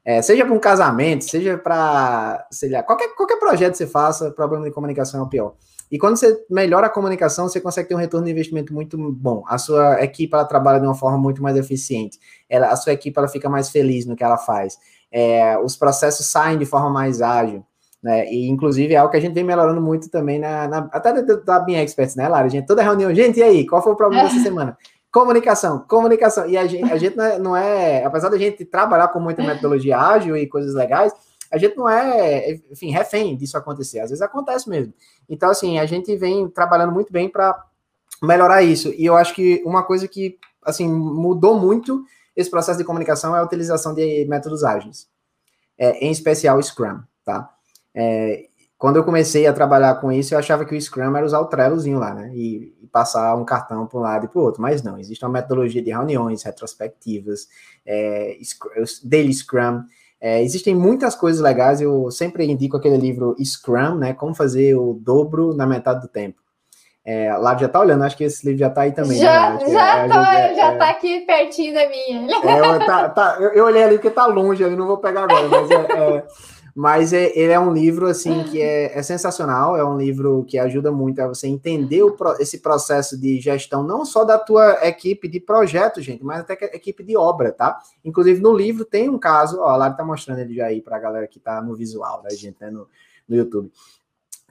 [0.05, 4.30] É, seja para um casamento, seja para, sei lá, qualquer, qualquer projeto que você faça,
[4.30, 5.55] problema de comunicação é o pior.
[5.91, 9.43] E quando você melhora a comunicação, você consegue ter um retorno de investimento muito bom.
[9.49, 12.18] A sua equipe ela trabalha de uma forma muito mais eficiente.
[12.49, 14.78] Ela, a sua equipe ela fica mais feliz no que ela faz.
[15.11, 17.64] É, os processos saem de forma mais ágil.
[18.01, 18.32] Né?
[18.32, 21.34] E, inclusive, é algo que a gente vem melhorando muito também, na, na até da,
[21.34, 22.47] da Bean Experts, né, Lara?
[22.47, 24.76] A gente, toda reunião, gente, e aí, qual foi o problema dessa semana?
[25.16, 26.46] Comunicação, comunicação.
[26.46, 29.42] E a gente, a gente não, é, não é, apesar da gente trabalhar com muita
[29.42, 31.10] metodologia ágil e coisas legais,
[31.50, 34.00] a gente não é, enfim, refém disso acontecer.
[34.00, 34.92] Às vezes acontece mesmo.
[35.26, 37.64] Então, assim, a gente vem trabalhando muito bem para
[38.22, 38.92] melhorar isso.
[38.92, 42.04] E eu acho que uma coisa que, assim, mudou muito
[42.36, 45.08] esse processo de comunicação é a utilização de métodos ágeis,
[45.78, 47.50] é, em especial o Scrum, tá?
[47.94, 51.40] É, quando eu comecei a trabalhar com isso, eu achava que o Scrum era usar
[51.40, 52.30] o Trellozinho lá, né?
[52.34, 54.62] E, passar um cartão para um lado e para o outro.
[54.62, 57.47] Mas não, existe uma metodologia de reuniões, retrospectivas,
[57.84, 58.38] é,
[59.05, 59.82] daily Scrum.
[60.18, 61.82] É, existem muitas coisas legais.
[61.82, 64.14] Eu sempre indico aquele livro Scrum, né?
[64.14, 66.40] Como fazer o dobro na metade do tempo.
[67.05, 69.18] É, lá já tá olhando, acho que esse livro já tá aí também.
[69.18, 69.68] Já, né?
[69.68, 72.36] já, é, tô, já, já é, tá aqui pertinho da minha.
[72.44, 75.47] É, tá, tá, eu, eu, olhei ali porque tá longe, eu não vou pegar agora,
[75.49, 76.24] mas é, é
[76.76, 80.58] mas é, ele é um livro, assim, que é, é, sensacional, é um livro que
[80.58, 85.26] ajuda muito a você entender o, esse processo de gestão, não só da tua equipe
[85.26, 87.78] de projeto, gente, mas até a equipe de obra, tá?
[88.04, 90.98] Inclusive, no livro tem um caso, ó, a Lari tá mostrando ele já aí pra
[90.98, 92.86] galera que tá no visual da gente, né, no,
[93.26, 93.72] no YouTube.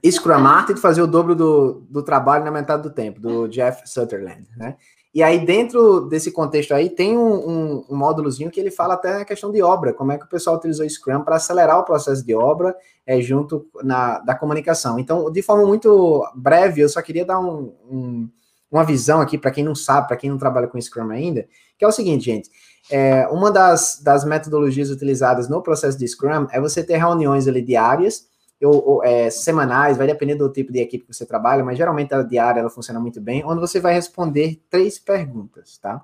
[0.03, 3.87] Scrum Master de fazer o dobro do, do trabalho na metade do tempo, do Jeff
[3.87, 4.77] Sutherland, né?
[5.15, 9.21] E aí, dentro desse contexto aí, tem um, um, um, módulozinho que ele fala até
[9.21, 12.25] a questão de obra, como é que o pessoal utilizou Scrum para acelerar o processo
[12.25, 12.75] de obra
[13.07, 14.99] é, junto na, da comunicação.
[14.99, 18.29] Então, de forma muito breve, eu só queria dar um, um,
[18.69, 21.47] uma visão aqui para quem não sabe, para quem não trabalha com Scrum ainda,
[21.77, 22.49] que é o seguinte, gente.
[22.91, 27.61] É, uma das, das metodologias utilizadas no processo de Scrum é você ter reuniões ali
[27.61, 28.25] diárias,
[28.63, 32.23] ou, é, semanais, vai depender do tipo de equipe que você trabalha, mas geralmente a
[32.23, 36.03] diária ela funciona muito bem, onde você vai responder três perguntas, tá?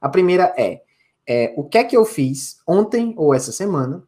[0.00, 0.80] A primeira é,
[1.26, 4.02] é o que é que eu fiz ontem ou essa semana.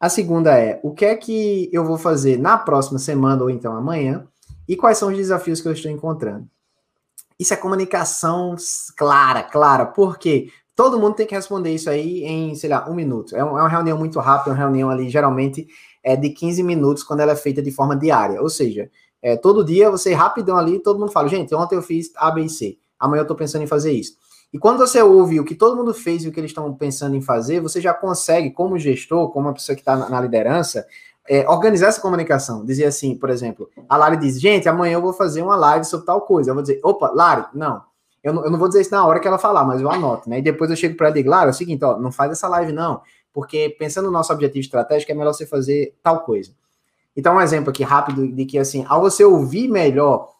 [0.00, 3.76] A segunda é o que é que eu vou fazer na próxima semana ou então
[3.76, 4.26] amanhã
[4.66, 6.48] e quais são os desafios que eu estou encontrando.
[7.38, 8.54] Isso é comunicação
[8.96, 9.86] clara, clara.
[9.86, 10.50] Por quê?
[10.74, 13.36] Todo mundo tem que responder isso aí em, sei lá, um minuto.
[13.36, 15.66] É, uma reunião muito rápida, uma reunião ali, geralmente,
[16.04, 18.40] é de 15 minutos quando ela é feita de forma diária.
[18.40, 18.90] Ou seja,
[19.22, 22.42] é, todo dia você rapidão ali, todo mundo fala, gente, ontem eu fiz A, B
[22.42, 22.76] e C.
[23.00, 24.16] Amanhã eu estou pensando em fazer isso.
[24.52, 27.16] E quando você ouve o que todo mundo fez e o que eles estão pensando
[27.16, 30.86] em fazer, você já consegue, como gestor, como uma pessoa que está na, na liderança,
[31.28, 32.64] é, organizar essa comunicação.
[32.64, 36.06] Dizer assim, por exemplo, a Lari diz, gente, amanhã eu vou fazer uma live sobre
[36.06, 36.50] tal coisa.
[36.50, 37.82] Eu vou dizer, opa, Lari, não.
[38.22, 40.30] Eu não, eu não vou dizer isso na hora que ela falar, mas eu anoto,
[40.30, 40.38] né?
[40.38, 42.30] E depois eu chego para ela e digo, Lari, é o seguinte, ó, não faz
[42.30, 43.00] essa live não,
[43.34, 46.52] porque pensando no nosso objetivo estratégico, é melhor você fazer tal coisa.
[47.16, 50.32] Então, um exemplo aqui rápido de que, assim, ao você ouvir melhor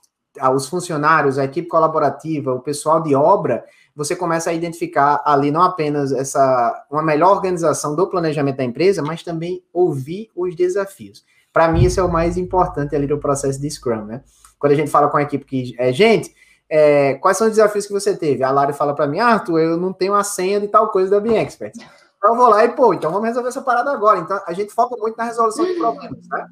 [0.54, 3.64] os funcionários, a equipe colaborativa, o pessoal de obra,
[3.94, 9.02] você começa a identificar ali não apenas essa uma melhor organização do planejamento da empresa,
[9.02, 11.24] mas também ouvir os desafios.
[11.52, 14.22] Para mim, isso é o mais importante ali do processo de Scrum, né?
[14.58, 16.34] Quando a gente fala com a equipe que é, gente,
[16.68, 18.42] é, quais são os desafios que você teve?
[18.42, 21.20] A Lari fala para mim, Arthur, eu não tenho a senha de tal coisa da
[21.20, 21.74] Bean Expert.
[22.24, 24.18] Então eu vou lá e, pô, então vamos resolver essa parada agora.
[24.18, 26.48] Então a gente foca muito na resolução de problemas, tá?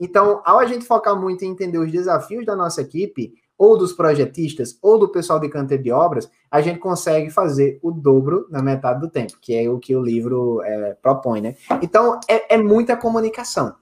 [0.00, 3.92] Então, ao a gente focar muito em entender os desafios da nossa equipe, ou dos
[3.92, 8.62] projetistas, ou do pessoal de canteiro de obras, a gente consegue fazer o dobro na
[8.62, 11.54] metade do tempo, que é o que o livro é, propõe, né?
[11.82, 13.74] Então, é, é, muita comunicação.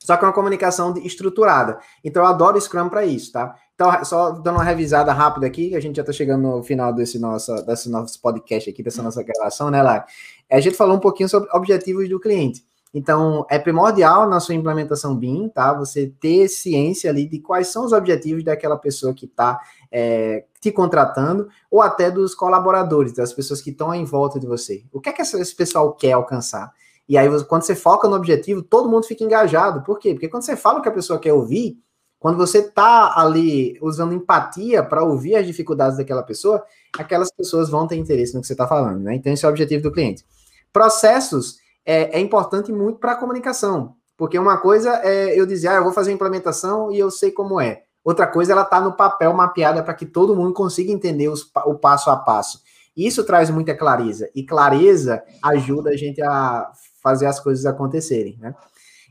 [0.00, 1.78] Só que é uma comunicação estruturada.
[2.02, 3.54] Então, eu adoro Scrum para isso, tá?
[3.80, 7.18] Então, só dando uma revisada rápida aqui, a gente já está chegando no final desse
[7.18, 10.04] nosso, desse nosso podcast aqui, dessa nossa gravação, né, Lara?
[10.52, 12.62] A gente falou um pouquinho sobre objetivos do cliente.
[12.92, 15.72] Então, é primordial na sua implementação BIM, tá?
[15.72, 19.58] Você ter ciência ali de quais são os objetivos daquela pessoa que está
[19.90, 24.84] é, te contratando, ou até dos colaboradores, das pessoas que estão em volta de você.
[24.92, 26.70] O que é que esse pessoal quer alcançar?
[27.08, 29.82] E aí, quando você foca no objetivo, todo mundo fica engajado.
[29.84, 30.12] Por quê?
[30.12, 31.78] Porque quando você fala o que a pessoa quer ouvir,
[32.20, 36.62] quando você está ali usando empatia para ouvir as dificuldades daquela pessoa,
[36.98, 39.14] aquelas pessoas vão ter interesse no que você está falando, né?
[39.14, 40.22] Então, esse é o objetivo do cliente.
[40.70, 43.96] Processos é, é importante muito para a comunicação.
[44.18, 47.30] Porque uma coisa é eu dizer, ah, eu vou fazer a implementação e eu sei
[47.32, 47.84] como é.
[48.04, 51.74] Outra coisa, ela está no papel mapeada para que todo mundo consiga entender os, o
[51.74, 52.60] passo a passo.
[52.94, 54.28] Isso traz muita clareza.
[54.34, 56.70] E clareza ajuda a gente a
[57.02, 58.54] fazer as coisas acontecerem, né?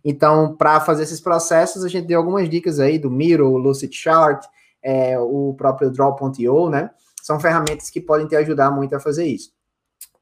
[0.04, 3.94] Então, para fazer esses processos, a gente deu algumas dicas aí do Miro, o Lucid
[3.94, 4.44] Chart,
[4.82, 6.90] é, o próprio Draw.io, né?
[7.22, 9.52] São ferramentas que podem te ajudar muito a fazer isso.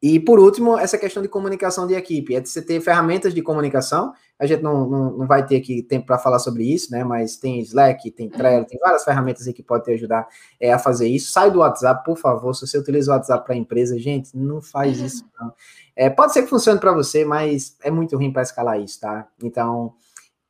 [0.02, 3.42] E por último, essa questão de comunicação de equipe, é de você ter ferramentas de
[3.42, 4.14] comunicação.
[4.40, 7.04] A gente não, não, não vai ter aqui tempo para falar sobre isso, né?
[7.04, 10.28] Mas tem Slack, tem Trello, tem várias ferramentas aí que podem te ajudar
[10.60, 11.32] é, a fazer isso.
[11.32, 12.54] Sai do WhatsApp, por favor.
[12.54, 15.52] Se você utiliza o WhatsApp para a empresa, gente, não faz isso, não.
[15.96, 19.28] É, pode ser que funcione para você, mas é muito ruim para escalar isso, tá?
[19.42, 19.96] Então,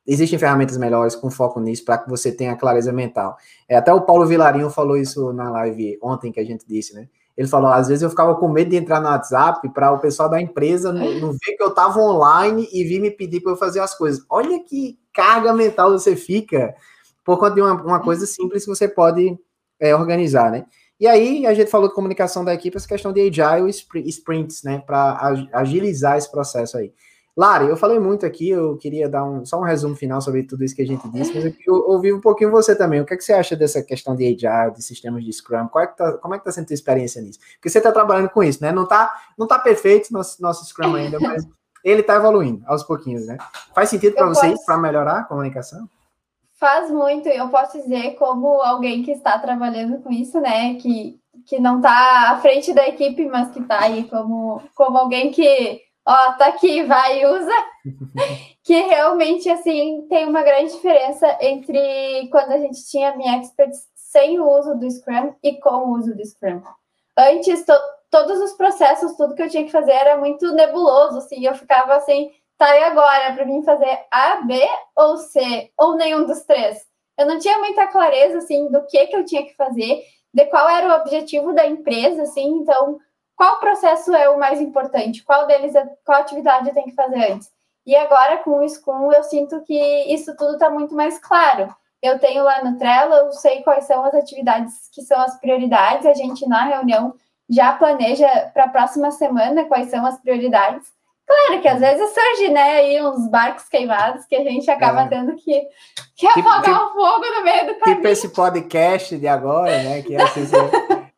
[0.06, 3.38] existem ferramentas melhores com foco nisso para que você tenha clareza mental.
[3.66, 7.08] É, até o Paulo Vilarinho falou isso na live ontem que a gente disse, né?
[7.38, 10.28] Ele falou: às vezes eu ficava com medo de entrar no WhatsApp para o pessoal
[10.28, 13.56] da empresa não, não ver que eu estava online e vir me pedir para eu
[13.56, 14.24] fazer as coisas.
[14.28, 16.74] Olha que carga mental você fica
[17.24, 19.38] por conta de uma, uma coisa simples que você pode
[19.78, 20.66] é, organizar, né?
[20.98, 24.82] E aí, a gente falou de comunicação da equipe, essa questão de agile sprints, né,
[24.84, 25.16] para
[25.52, 26.92] agilizar esse processo aí.
[27.38, 30.64] Lari, eu falei muito aqui, eu queria dar um, só um resumo final sobre tudo
[30.64, 33.00] isso que a gente disse, mas eu queria ouvir um pouquinho você também.
[33.00, 35.68] O que, é que você acha dessa questão de Agile, de sistemas de Scrum?
[35.76, 37.38] É tá, como é que está sendo a sua experiência nisso?
[37.54, 38.72] Porque você está trabalhando com isso, né?
[38.72, 41.46] Não está não tá perfeito nosso, nosso Scrum ainda, mas
[41.84, 43.38] ele está evoluindo aos pouquinhos, né?
[43.72, 44.66] Faz sentido para você posso...
[44.66, 45.88] para melhorar a comunicação?
[46.54, 50.74] Faz muito, eu posso dizer como alguém que está trabalhando com isso, né?
[50.74, 55.30] Que, que não está à frente da equipe, mas que está aí como, como alguém
[55.30, 57.52] que ó, tá aqui, vai usa,
[58.64, 64.40] que realmente, assim, tem uma grande diferença entre quando a gente tinha minha experts sem
[64.40, 66.62] o uso do Scrum e com o uso do Scrum.
[67.16, 67.74] Antes, to
[68.10, 71.94] todos os processos, tudo que eu tinha que fazer era muito nebuloso, assim, eu ficava
[71.96, 74.58] assim, tá, e agora, para mim fazer A, B
[74.96, 76.86] ou C, ou nenhum dos três?
[77.18, 80.02] Eu não tinha muita clareza, assim, do que que eu tinha que fazer,
[80.32, 82.98] de qual era o objetivo da empresa, assim, então
[83.38, 85.22] qual processo é o mais importante?
[85.22, 87.48] Qual deles, é, qual atividade eu tenho que fazer antes?
[87.86, 91.72] E agora com o Scrum eu sinto que isso tudo está muito mais claro.
[92.02, 96.04] Eu tenho lá no Trello, eu sei quais são as atividades que são as prioridades.
[96.04, 97.14] A gente na reunião
[97.48, 100.88] já planeja para a próxima semana quais são as prioridades.
[101.24, 105.08] Claro que às vezes surge, né, aí uns barcos queimados que a gente acaba é.
[105.08, 105.60] tendo que,
[106.16, 107.96] que tipo, apagar tipo, o fogo no meio do caminho.
[107.96, 110.46] Tipo esse podcast de agora, né, que é assim,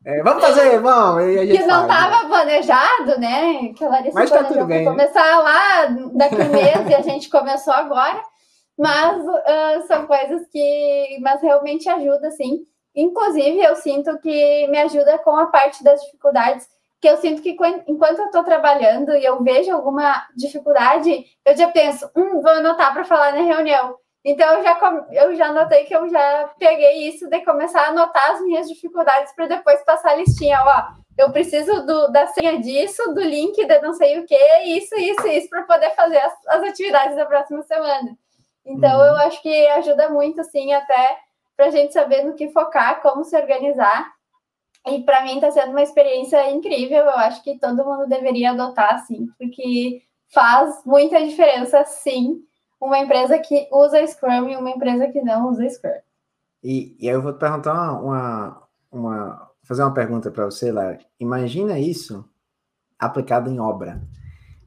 [0.04, 1.24] É, vamos fazer, vamos.
[1.24, 2.28] que não estava né?
[2.28, 3.72] planejado, né?
[3.74, 4.84] Que a Larissa Mas tá tudo bem.
[4.84, 8.22] Começar lá daqui um mês e a gente começou agora.
[8.78, 12.64] Mas uh, são coisas que mas realmente ajuda, sim.
[12.96, 16.66] Inclusive, eu sinto que me ajuda com a parte das dificuldades,
[16.98, 21.68] que eu sinto que enquanto eu estou trabalhando e eu vejo alguma dificuldade, eu já
[21.68, 23.96] penso, hum, vou anotar para falar na reunião.
[24.24, 28.32] Então, eu já, eu já notei que eu já peguei isso de começar a anotar
[28.32, 30.62] as minhas dificuldades para depois passar a listinha.
[30.62, 34.94] Ó, eu preciso do, da senha disso, do link de não sei o que, isso,
[34.96, 38.16] isso, isso, para poder fazer as, as, atividades da próxima semana.
[38.64, 39.06] Então, uhum.
[39.06, 41.18] eu acho que ajuda muito, assim, até
[41.56, 44.12] para a gente saber no que focar, como se organizar.
[44.86, 47.04] E para mim está sendo uma experiência incrível.
[47.04, 50.02] Eu acho que todo mundo deveria adotar, assim, porque
[50.32, 52.44] faz muita diferença, sim
[52.80, 55.90] uma empresa que usa Scrum e uma empresa que não usa Scrum.
[56.62, 60.98] E, e aí eu vou perguntar uma, uma, fazer uma pergunta para você, Lara.
[61.18, 62.24] Imagina isso
[62.98, 64.00] aplicado em obra.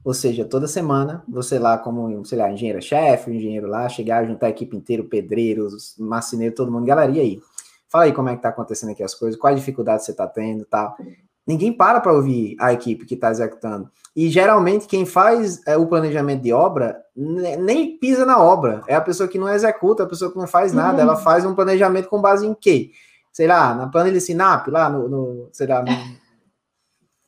[0.04, 4.50] Ou seja, toda semana você lá como, sei lá, engenheiro-chefe, engenheiro lá, chegar, juntar a
[4.50, 7.40] equipe inteira, pedreiros, marceneiro, todo mundo, galera, e aí?
[7.88, 10.64] Fala aí como é que tá acontecendo aqui as coisas, quais dificuldades você tá tendo
[10.66, 10.96] tal.
[11.46, 13.90] Ninguém para para ouvir a equipe que está executando.
[14.16, 18.82] E geralmente quem faz é, o planejamento de obra nem pisa na obra.
[18.86, 20.94] É a pessoa que não executa, a pessoa que não faz nada.
[20.94, 21.00] Uhum.
[21.00, 22.90] Ela faz um planejamento com base em quê?
[23.32, 25.82] Sei lá, na planilha Sinap, lá no, no sei lá.
[25.82, 25.90] No...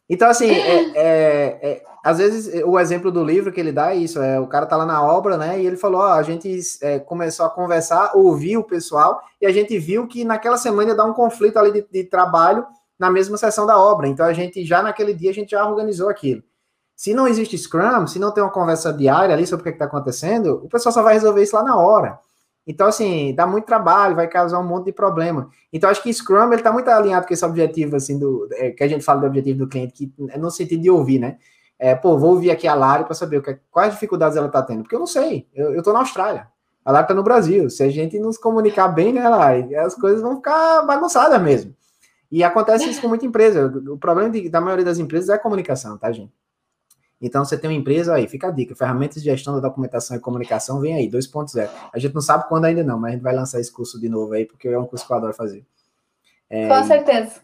[0.09, 3.97] Então, assim, é, é, é, às vezes o exemplo do livro que ele dá é
[3.97, 5.61] isso: é, o cara tá lá na obra, né?
[5.61, 9.53] E ele falou: ó, a gente é, começou a conversar, ouvir o pessoal, e a
[9.53, 12.65] gente viu que naquela semana ia dar um conflito ali de, de trabalho
[12.99, 14.09] na mesma sessão da obra.
[14.09, 16.43] Então a gente já naquele dia a gente já organizou aquilo.
[16.95, 19.85] Se não existe Scrum, se não tem uma conversa diária ali sobre o que está
[19.85, 22.19] acontecendo, o pessoal só vai resolver isso lá na hora.
[22.67, 25.49] Então, assim, dá muito trabalho, vai causar um monte de problema.
[25.73, 28.83] Então, acho que Scrum, ele está muito alinhado com esse objetivo, assim, do, é, que
[28.83, 31.37] a gente fala do objetivo do cliente, que é no sentido de ouvir, né?
[31.79, 34.83] É, pô, vou ouvir aqui a Lari para saber que, quais dificuldades ela está tendo,
[34.83, 36.49] porque eu não sei, eu, estou na Austrália,
[36.85, 37.69] a Lari está no Brasil.
[37.69, 41.75] Se a gente nos comunicar bem, né, Lari, as coisas vão ficar bagunçadas mesmo.
[42.31, 43.67] E acontece isso com muita empresa.
[43.89, 46.33] O problema de, da maioria das empresas é a comunicação, tá, gente?
[47.21, 50.21] Então, você tem uma empresa aí, fica a dica: ferramentas de gestão da documentação e
[50.21, 51.69] comunicação, vem aí, 2.0.
[51.93, 54.09] A gente não sabe quando ainda não, mas a gente vai lançar esse curso de
[54.09, 55.65] novo aí, porque é um curso que eu adoro fazer.
[56.51, 57.41] É, Com certeza.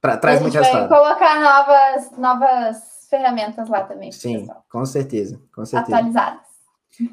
[0.00, 0.88] Pra, traz muito resultado.
[0.88, 4.10] Colocar novas, novas ferramentas lá também.
[4.10, 4.64] Sim, pessoal.
[4.68, 5.96] com certeza, com certeza.
[5.96, 6.40] Atualizadas.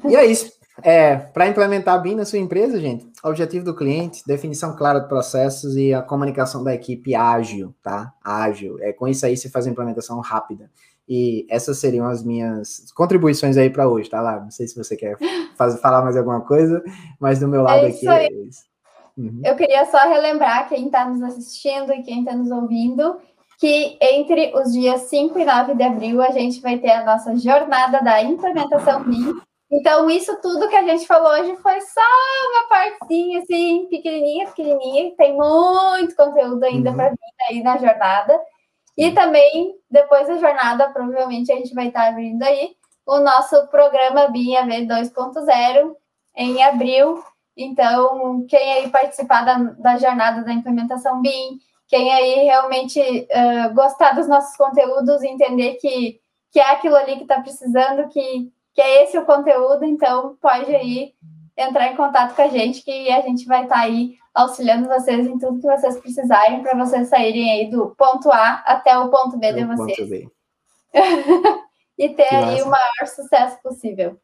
[0.08, 0.59] E é isso.
[0.82, 5.76] É, para implementar BIM na sua empresa, gente, objetivo do cliente, definição clara de processos
[5.76, 8.12] e a comunicação da equipe ágil, tá?
[8.24, 8.78] Ágil.
[8.80, 10.70] É, com isso aí você faz a implementação rápida.
[11.08, 14.40] E essas seriam as minhas contribuições aí para hoje, tá lá?
[14.40, 15.16] Não sei se você quer
[15.56, 16.82] fazer, falar mais alguma coisa,
[17.18, 18.64] mas do meu lado é aqui é isso.
[19.16, 19.40] Uhum.
[19.44, 23.18] Eu queria só relembrar quem está nos assistindo e quem está nos ouvindo
[23.58, 27.36] que entre os dias 5 e 9 de abril a gente vai ter a nossa
[27.36, 29.38] jornada da implementação BIM
[29.70, 32.00] então, isso tudo que a gente falou hoje foi só
[32.50, 35.14] uma partezinha, assim, pequenininha, pequenininha.
[35.16, 36.96] Tem muito conteúdo ainda uhum.
[36.96, 37.18] para vir
[37.48, 38.40] aí na jornada.
[38.96, 42.74] E também, depois da jornada, provavelmente a gente vai estar abrindo aí
[43.06, 45.94] o nosso programa BIM-AV 2.0
[46.36, 47.22] em abril.
[47.56, 54.16] Então, quem aí participar da, da jornada da implementação BIM, quem aí realmente uh, gostar
[54.16, 59.04] dos nossos conteúdos, entender que, que é aquilo ali que está precisando, que que é
[59.04, 61.12] esse o conteúdo, então pode aí
[61.54, 65.26] entrar em contato com a gente, que a gente vai estar tá aí auxiliando vocês
[65.26, 69.36] em tudo que vocês precisarem para vocês saírem aí do ponto A até o ponto
[69.36, 69.98] B de vocês.
[71.98, 72.64] e ter que aí massa.
[72.64, 74.16] o maior sucesso possível.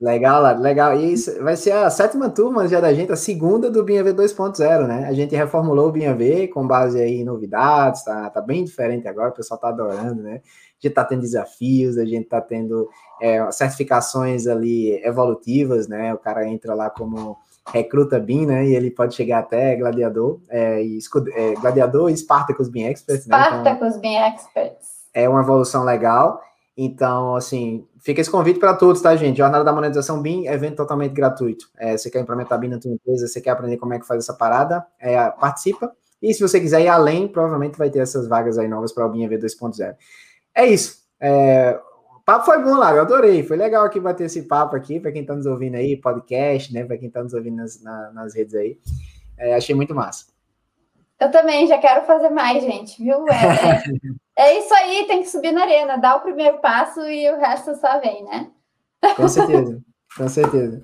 [0.00, 0.96] Legal, legal.
[0.96, 4.86] E isso vai ser a sétima turma já da gente, a segunda do BIM 2.0,
[4.86, 5.08] né?
[5.08, 9.30] A gente reformulou o BIM com base aí em novidades, tá, tá bem diferente agora,
[9.30, 10.40] o pessoal tá adorando, né?
[10.84, 12.88] gente está tendo desafios, a gente está tendo
[13.20, 16.12] é, certificações ali evolutivas, né?
[16.14, 17.36] O cara entra lá como
[17.72, 18.66] recruta BIM, né?
[18.66, 20.98] E ele pode chegar até gladiador, é, e,
[21.34, 23.36] é, gladiador e Spartacus BIM Experts, né?
[23.36, 24.88] Spartacus então, BIM Experts.
[25.12, 26.40] É uma evolução legal.
[26.76, 29.38] Então, assim, fica esse convite para todos, tá, gente?
[29.38, 31.66] Jornada da Monetização BIM, evento totalmente gratuito.
[31.78, 34.24] É, você quer implementar BIM na tua empresa, você quer aprender como é que faz
[34.24, 35.92] essa parada, é, participa.
[36.20, 39.08] E se você quiser ir além, provavelmente vai ter essas vagas aí novas para o
[39.08, 39.94] BIM EV 2.0.
[40.54, 41.04] É isso.
[41.20, 41.78] É,
[42.24, 43.42] papo foi bom, eu adorei.
[43.42, 46.84] Foi legal aqui bater esse papo aqui, para quem está nos ouvindo aí, podcast, né?
[46.84, 48.78] Para quem está nos ouvindo nas, na, nas redes aí.
[49.38, 50.26] É, achei muito massa.
[51.20, 53.24] Eu também já quero fazer mais, gente, viu?
[53.28, 57.30] É, é, é, isso aí, tem que subir na arena, dar o primeiro passo e
[57.30, 58.50] o resto só vem, né?
[59.16, 59.80] Com certeza,
[60.16, 60.82] com certeza.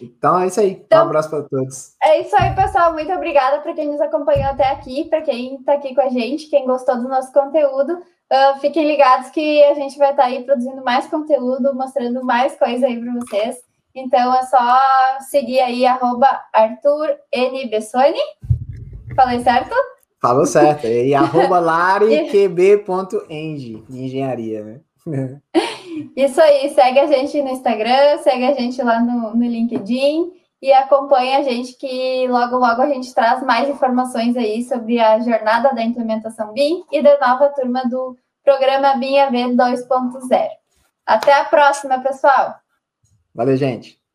[0.00, 0.72] Então é isso aí.
[0.72, 1.94] Então, um abraço para todos.
[2.02, 2.92] É isso aí, pessoal.
[2.92, 6.48] Muito obrigada para quem nos acompanhou até aqui, para quem está aqui com a gente,
[6.48, 8.02] quem gostou do nosso conteúdo.
[8.32, 12.56] Uh, fiquem ligados que a gente vai estar tá aí produzindo mais conteúdo, mostrando mais
[12.56, 13.56] coisa aí para vocês.
[13.94, 14.78] Então é só
[15.30, 17.68] seguir aí, arroba Arthur N.
[17.68, 18.18] Bessoni.
[19.14, 19.74] Falei certo?
[20.20, 20.86] Falou certo.
[20.86, 22.84] E arroba lariqb.eng,
[23.88, 24.80] engenharia, né?
[26.16, 30.32] Isso aí, segue a gente no Instagram, segue a gente lá no, no LinkedIn
[30.66, 35.20] e acompanha a gente que logo, logo a gente traz mais informações aí sobre a
[35.20, 40.48] jornada da implementação BIM e da nova turma do programa BIM AV 2.0.
[41.06, 42.56] Até a próxima, pessoal!
[43.32, 44.05] Valeu, gente!